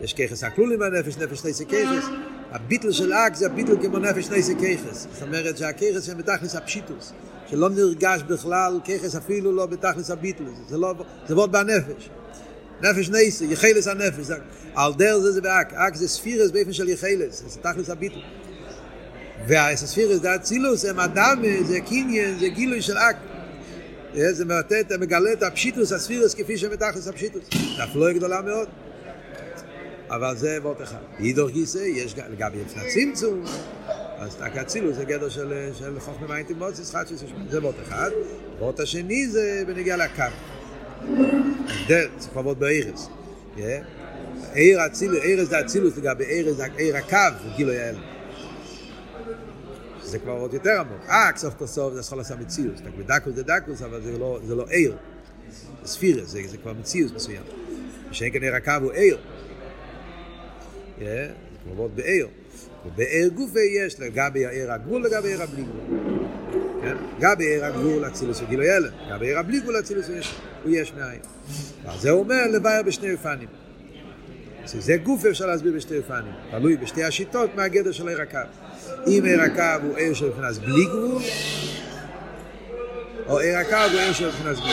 [0.00, 2.04] יש כיחס הכלולי מהנפש נפש ניסי כיחס
[2.52, 7.12] הביטל של אג זה הביטל כמו נפש ניסי כיחס זאת אומרת שהכיחס הם בתכלס הפשיטוס
[7.50, 10.94] שלא נרגש בכלל כיחס אפילו לא בתכלס הביטל זה לא
[11.28, 12.10] זה עוד בנפש.
[12.82, 14.26] נפש ניסי יחילס הנפש
[14.74, 18.20] על דר זה זה באק אק זה ספירס באופן של יחילס זה תכלס הביטל.
[19.46, 23.16] והספירס זה אצילוס הם אדם זה קניין זה גילוי של אק
[24.14, 27.42] זה מבטא, מגלה את הפשיטוס הספירס כפי שמתחס הפשיטוס.
[27.76, 28.68] זה אפלואה גדולה מאוד.
[30.10, 30.98] אבל זה וורט אחד.
[31.18, 33.44] הידור גיסא, יש לגבי לפני הצמצום,
[34.18, 36.94] אז תק אצילוס זה גדר של, של חוכמה מים תימוצס,
[37.48, 38.10] זה וורט אחד.
[38.58, 40.22] וורט השני זה בנגיע לקו.
[41.68, 43.08] ההבדל, צריך לעבוד באירס.
[44.52, 46.24] עיר אצילוס, עיר זה אצילוס לגבי
[46.76, 47.16] עיר הקו,
[47.56, 47.96] גילו יעל.
[50.02, 51.00] זה כבר עוד יותר עמוק.
[51.08, 52.80] אה, סוף כל סוף זה יכול לעשות מציאוס.
[53.06, 54.96] דקוס זה דקוס, אבל זה לא, זה לא עיר.
[55.84, 57.42] ספירה, זה, זה כבר מציאוס מסוים.
[58.12, 59.18] שאין כנראה הקו הוא עיר.
[61.00, 62.28] כבר עוד בעיר.
[62.86, 65.98] ובעיר גופה יש לגבי העיר הגבול, לגבי העיר הבלי גבול.
[66.82, 66.96] כן?
[67.20, 68.92] גבי עיר הגבול אצילוס וגילו ילד.
[69.10, 70.06] גבי עיר הבלי גבול אצילוס
[70.64, 71.20] הוא יש מאין.
[71.98, 73.48] זה אומר לבאר בשני אופנים.
[74.64, 76.32] זה גוף אפשר להסביר בשתי אופנים.
[76.50, 78.38] תלוי בשתי השיטות מה הגדר של עיר הקו.
[79.06, 81.22] אם עיר הקו הוא עיר של מבחינת בלי גבול,
[83.26, 84.70] או עיר הקו הוא עיר של מבחינת גבול.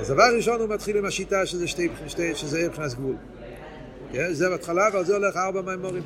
[0.00, 3.14] אז דבר ראשון הוא מתחיל עם השיטה שזה, שתי, שתי, שזה עיר מבחינת גבול.
[4.12, 4.32] כן?
[4.32, 6.02] זה בהתחלה, ועל זה הולך ארבע מימורים.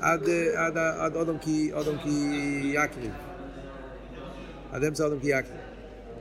[0.00, 2.10] עד, עד, עד אודום כי, אודום כי
[2.64, 3.12] יקריב.
[4.72, 5.60] עד אמצע אודום כי יקריב.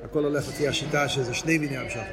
[0.03, 2.03] הכל הולך לפי השיטה שזה שני מיני המשכות.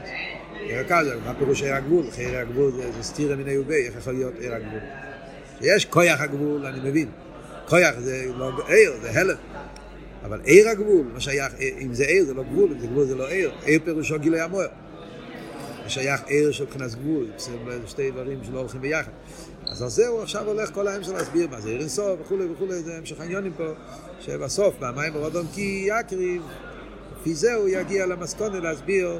[0.60, 2.04] עיר הקו זה, מה פירוש עיר הגבול?
[2.16, 4.80] עיר הגבול זה, זה סתירה מיני ובי, איך יכול להיות עיר הגבול?
[5.60, 7.08] שיש כויח הגבול, אני מבין.
[7.68, 9.36] כויח זה לא עיר, זה הלם.
[10.24, 13.14] אבל עיר הגבול, מה שייך, אם זה עיר זה לא גבול, אם זה גבול זה
[13.14, 13.52] לא עיר.
[13.64, 14.68] עיר פירושו גילוי המוער.
[15.92, 17.52] שייך עיר של מבחינת גבול, זה
[17.86, 19.10] שתי דברים שלא הולכים ביחד.
[19.66, 22.82] אז על זה הוא עכשיו הולך כל ההמשך להסביר מה זה עיר אינסוף וכולי וכולי,
[22.82, 23.64] זה המשך העניונים פה,
[24.20, 26.42] שבסוף, במים ורודון כי יקריב,
[27.20, 29.18] לפי זה הוא יגיע למסקונה להסביר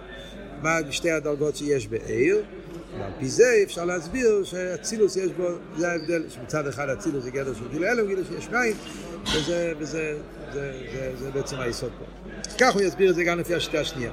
[0.62, 2.42] מה שתי הדרגות שיש בעיר,
[2.98, 7.54] ועל פי זה אפשר להסביר שאצילוס יש בו, זה ההבדל, שמצד אחד אצילוס זה גדר
[7.54, 8.76] של גיל אלם, גיל שיש מים,
[9.34, 10.18] וזה, וזה
[10.52, 12.04] זה, זה, זה, זה בעצם היסוד פה.
[12.58, 14.10] כך הוא יסביר את זה גם לפי השיטה השנייה.